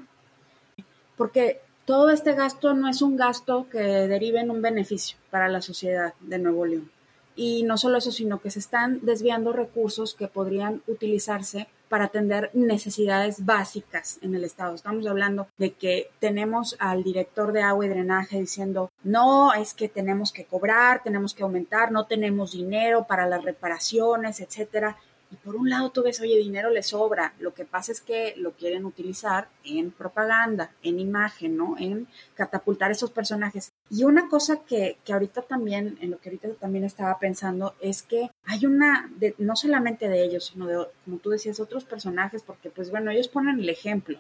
porque 1.17 1.61
todo 1.88 2.11
este 2.11 2.35
gasto 2.35 2.74
no 2.74 2.87
es 2.87 3.01
un 3.01 3.16
gasto 3.16 3.66
que 3.70 3.79
derive 3.79 4.40
en 4.40 4.51
un 4.51 4.61
beneficio 4.61 5.16
para 5.31 5.48
la 5.48 5.62
sociedad 5.62 6.12
de 6.20 6.38
Nuevo 6.38 6.66
León. 6.66 6.90
Y 7.35 7.62
no 7.62 7.79
solo 7.79 7.96
eso, 7.96 8.12
sino 8.12 8.42
que 8.42 8.51
se 8.51 8.59
están 8.59 9.01
desviando 9.07 9.55
recursos 9.55 10.14
que 10.14 10.29
podrían 10.29 10.83
utilizarse 10.87 11.66
para 11.88 12.05
atender 12.05 12.51
necesidades 12.53 13.46
básicas 13.46 14.18
en 14.20 14.35
el 14.35 14.44
Estado. 14.44 14.74
Estamos 14.74 15.07
hablando 15.07 15.48
de 15.57 15.72
que 15.72 16.11
tenemos 16.18 16.77
al 16.79 17.03
director 17.05 17.53
de 17.53 17.62
agua 17.62 17.87
y 17.87 17.88
drenaje 17.88 18.38
diciendo, 18.38 18.90
no, 19.03 19.55
es 19.55 19.72
que 19.72 19.88
tenemos 19.88 20.31
que 20.31 20.44
cobrar, 20.44 21.03
tenemos 21.03 21.33
que 21.33 21.42
aumentar, 21.42 21.90
no 21.90 22.05
tenemos 22.05 22.53
dinero 22.53 23.07
para 23.09 23.27
las 23.27 23.42
reparaciones, 23.42 24.40
etcétera. 24.40 24.98
Y 25.31 25.37
por 25.37 25.57
un 25.57 25.69
lado 25.69 25.91
tú 25.91 26.03
ves, 26.03 26.21
oye, 26.21 26.38
dinero 26.38 26.71
le 26.71 26.83
sobra. 26.83 27.35
Lo 27.38 27.53
que 27.53 27.64
pasa 27.64 27.93
es 27.93 28.01
que 28.01 28.35
lo 28.37 28.53
quieren 28.53 28.87
utilizar 28.87 29.49
en 29.64 29.91
propaganda, 29.91 30.73
en 30.83 30.99
imagen, 30.99 31.57
¿no? 31.57 31.77
En 31.79 32.09
catapultar 32.35 32.91
esos 32.91 33.11
personajes. 33.11 33.71
Y 33.91 34.05
una 34.05 34.29
cosa 34.29 34.64
que, 34.64 34.99
que 35.05 35.12
ahorita 35.12 35.43
también, 35.43 35.99
en 36.01 36.11
lo 36.11 36.19
que 36.19 36.31
ahorita 36.31 36.49
también 36.55 36.85
estaba 36.85 37.19
pensando, 37.19 37.75
es 37.81 38.03
que 38.03 38.31
hay 38.45 38.64
una, 38.64 39.11
de, 39.17 39.35
no 39.38 39.55
solamente 39.55 40.09
de 40.09 40.25
ellos, 40.25 40.47
sino 40.47 40.67
de, 40.67 40.87
como 41.05 41.19
tú 41.19 41.31
decías, 41.31 41.61
otros 41.61 41.85
personajes, 41.85 42.43
porque 42.43 42.71
pues 42.71 42.91
bueno, 42.91 43.11
ellos 43.11 43.29
ponen 43.29 43.61
el 43.61 43.69
ejemplo. 43.69 44.19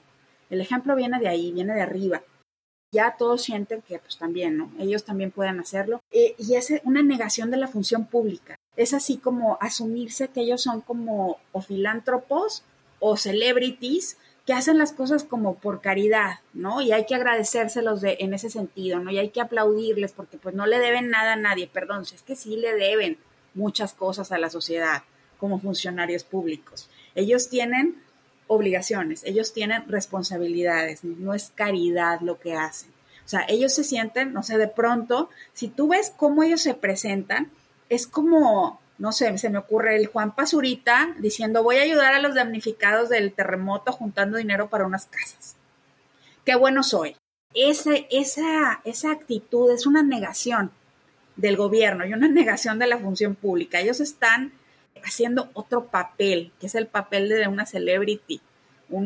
El 0.50 0.60
ejemplo 0.60 0.94
viene 0.94 1.18
de 1.20 1.28
ahí, 1.28 1.52
viene 1.52 1.74
de 1.74 1.82
arriba 1.82 2.22
ya 2.90 3.16
todos 3.18 3.42
sienten 3.42 3.82
que 3.82 3.98
pues 3.98 4.16
también, 4.16 4.56
¿no? 4.56 4.72
Ellos 4.78 5.04
también 5.04 5.30
pueden 5.30 5.60
hacerlo. 5.60 6.00
Eh, 6.10 6.34
y 6.38 6.54
es 6.54 6.72
una 6.84 7.02
negación 7.02 7.50
de 7.50 7.58
la 7.58 7.68
función 7.68 8.06
pública 8.06 8.58
es 8.78 8.94
así 8.94 9.16
como 9.16 9.58
asumirse 9.60 10.28
que 10.28 10.40
ellos 10.40 10.62
son 10.62 10.80
como 10.80 11.38
o 11.50 11.60
filántropos 11.60 12.62
o 13.00 13.16
celebrities 13.16 14.16
que 14.46 14.52
hacen 14.52 14.78
las 14.78 14.92
cosas 14.92 15.24
como 15.24 15.56
por 15.56 15.80
caridad, 15.80 16.38
¿no? 16.54 16.80
Y 16.80 16.92
hay 16.92 17.04
que 17.04 17.16
agradecérselos 17.16 18.00
de, 18.00 18.18
en 18.20 18.34
ese 18.34 18.50
sentido, 18.50 19.00
¿no? 19.00 19.10
Y 19.10 19.18
hay 19.18 19.30
que 19.30 19.40
aplaudirles 19.40 20.12
porque 20.12 20.38
pues 20.38 20.54
no 20.54 20.66
le 20.66 20.78
deben 20.78 21.10
nada 21.10 21.32
a 21.32 21.36
nadie, 21.36 21.66
perdón, 21.66 22.02
es 22.02 22.22
que 22.22 22.36
sí 22.36 22.56
le 22.56 22.72
deben 22.74 23.18
muchas 23.52 23.94
cosas 23.94 24.30
a 24.30 24.38
la 24.38 24.48
sociedad 24.48 25.02
como 25.38 25.58
funcionarios 25.58 26.22
públicos. 26.22 26.88
Ellos 27.16 27.48
tienen 27.48 28.00
obligaciones, 28.46 29.24
ellos 29.24 29.52
tienen 29.52 29.88
responsabilidades, 29.88 31.02
no 31.02 31.34
es 31.34 31.52
caridad 31.54 32.20
lo 32.20 32.38
que 32.38 32.54
hacen. 32.54 32.90
O 33.26 33.28
sea, 33.28 33.44
ellos 33.48 33.74
se 33.74 33.82
sienten, 33.82 34.32
no 34.32 34.44
sé, 34.44 34.56
de 34.56 34.68
pronto, 34.68 35.30
si 35.52 35.66
tú 35.66 35.88
ves 35.88 36.12
cómo 36.16 36.44
ellos 36.44 36.62
se 36.62 36.74
presentan, 36.74 37.50
es 37.88 38.06
como, 38.06 38.80
no 38.98 39.12
sé, 39.12 39.36
se 39.38 39.50
me 39.50 39.58
ocurre 39.58 39.96
el 39.96 40.06
Juan 40.06 40.34
Pazurita 40.34 41.14
diciendo 41.18 41.62
voy 41.62 41.76
a 41.76 41.82
ayudar 41.82 42.14
a 42.14 42.20
los 42.20 42.34
damnificados 42.34 43.08
del 43.08 43.32
terremoto 43.32 43.92
juntando 43.92 44.36
dinero 44.36 44.68
para 44.68 44.86
unas 44.86 45.06
casas. 45.06 45.56
Qué 46.44 46.54
bueno 46.54 46.82
soy. 46.82 47.16
Ese, 47.54 48.06
esa, 48.10 48.80
esa 48.84 49.10
actitud 49.10 49.70
es 49.70 49.86
una 49.86 50.02
negación 50.02 50.70
del 51.36 51.56
gobierno 51.56 52.04
y 52.04 52.12
una 52.12 52.28
negación 52.28 52.78
de 52.78 52.86
la 52.86 52.98
función 52.98 53.34
pública. 53.34 53.80
Ellos 53.80 54.00
están 54.00 54.52
haciendo 55.04 55.50
otro 55.54 55.86
papel, 55.86 56.52
que 56.60 56.66
es 56.66 56.74
el 56.74 56.86
papel 56.86 57.28
de 57.28 57.48
una 57.48 57.66
celebrity, 57.66 58.40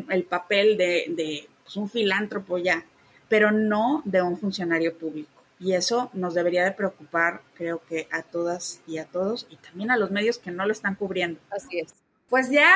el 0.08 0.24
papel 0.24 0.76
de, 0.76 1.48
pues, 1.62 1.76
un 1.76 1.88
filántropo 1.88 2.58
ya, 2.58 2.84
pero 3.28 3.50
no 3.50 4.02
de 4.04 4.22
un 4.22 4.38
funcionario 4.38 4.96
público. 4.96 5.31
Y 5.62 5.74
eso 5.74 6.10
nos 6.12 6.34
debería 6.34 6.64
de 6.64 6.72
preocupar, 6.72 7.40
creo 7.54 7.80
que 7.88 8.08
a 8.10 8.22
todas 8.22 8.80
y 8.86 8.98
a 8.98 9.04
todos, 9.04 9.46
y 9.48 9.56
también 9.56 9.92
a 9.92 9.96
los 9.96 10.10
medios 10.10 10.38
que 10.38 10.50
no 10.50 10.66
lo 10.66 10.72
están 10.72 10.96
cubriendo. 10.96 11.38
Así 11.50 11.78
es. 11.78 11.94
Pues 12.28 12.50
ya 12.50 12.68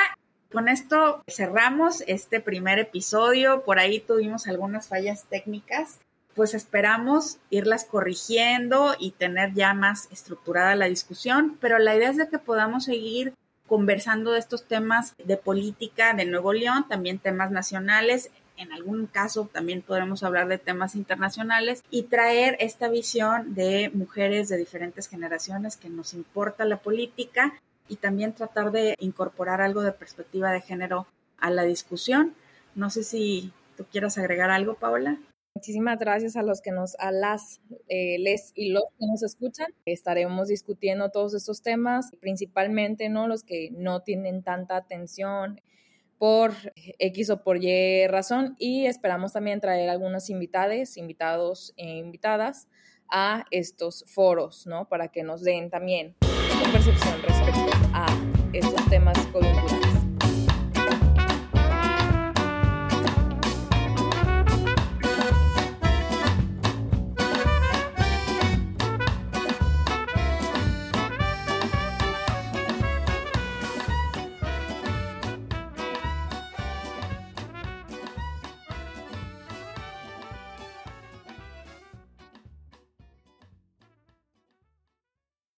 con 0.53 0.69
esto 0.69 1.25
cerramos 1.27 2.05
este 2.07 2.41
primer 2.41 2.79
episodio. 2.79 3.65
Por 3.65 3.81
ahí 3.81 3.99
tuvimos 3.99 4.47
algunas 4.47 4.87
fallas 4.87 5.25
técnicas. 5.29 5.99
Pues 6.37 6.55
esperamos 6.55 7.39
irlas 7.51 7.85
corrigiendo 7.85 8.95
y 8.99 9.11
tener 9.13 9.55
ya 9.55 9.75
más 9.75 10.09
estructurada 10.13 10.77
la 10.77 10.87
discusión, 10.87 11.57
pero 11.61 11.79
la 11.79 11.97
idea 11.97 12.11
es 12.11 12.19
de 12.19 12.29
que 12.29 12.39
podamos 12.39 12.85
seguir 12.85 13.35
conversando 13.67 14.33
de 14.33 14.39
estos 14.39 14.69
temas 14.69 15.15
de 15.25 15.37
política 15.37 16.15
de 16.15 16.27
Nuevo 16.27 16.53
León, 16.53 16.87
también 16.89 17.19
temas 17.19 17.51
nacionales, 17.51 18.31
en 18.57 18.73
algún 18.73 19.07
caso 19.07 19.49
también 19.53 19.83
podremos 19.83 20.23
hablar 20.23 20.49
de 20.49 20.59
temas 20.59 20.95
internacionales 20.95 21.83
y 21.91 22.05
traer 22.05 22.57
esta 22.61 22.89
visión 22.89 23.55
de 23.55 23.91
mujeres 23.93 24.49
de 24.49 24.57
diferentes 24.57 25.09
generaciones 25.09 25.77
que 25.77 25.89
nos 25.89 26.15
importa 26.15 26.65
la 26.65 26.79
política 26.79 27.55
y 27.89 27.97
también 27.97 28.33
tratar 28.33 28.73
de 28.73 28.95
incorporar 28.99 29.61
algo 29.61 29.83
de 29.83 29.93
perspectiva 29.93 30.51
de 30.53 30.61
género 30.61 31.07
a 31.39 31.51
la 31.51 31.63
discusión. 31.63 32.35
No 32.75 32.91
sé 32.91 33.05
si 33.05 33.53
tú 33.77 33.85
quieras 33.91 34.19
agregar 34.19 34.51
algo, 34.51 34.75
Paola. 34.75 35.19
Muchísimas 35.55 35.99
gracias 35.99 36.37
a 36.37 36.43
los 36.43 36.61
que 36.61 36.71
nos, 36.71 36.97
a 36.99 37.11
las, 37.11 37.63
eh, 37.89 38.19
les 38.19 38.53
y 38.55 38.73
los 38.73 38.85
que 38.99 39.07
nos 39.07 39.23
escuchan. 39.23 39.69
Estaremos 39.87 40.49
discutiendo 40.49 41.11
todos 41.11 41.33
estos 41.33 41.63
temas, 41.63 42.11
principalmente 42.21 43.09
no 43.09 43.27
los 43.27 43.43
que 43.43 43.71
no 43.73 44.01
tienen 44.01 44.43
tanta 44.43 44.77
atención 44.77 45.63
por 46.19 46.53
X 46.99 47.31
o 47.31 47.43
por 47.43 47.63
Y 47.63 48.07
razón 48.07 48.57
y 48.59 48.87
esperamos 48.87 49.33
también 49.33 49.61
traer 49.61 49.91
algunos 49.91 50.31
invitados, 50.31 50.97
invitados 50.97 51.75
e 51.77 51.99
invitadas 51.99 52.69
a 53.09 53.45
estos 53.51 54.05
foros, 54.07 54.67
¿no? 54.67 54.89
Para 54.89 55.09
que 55.09 55.23
nos 55.23 55.43
den 55.43 55.71
también 55.71 56.17
su 56.21 56.73
percepción 56.73 57.23
respecto 57.23 57.71
a 57.93 58.07
estos 58.53 58.89
temas 58.89 59.19
coyunturales. 59.33 59.76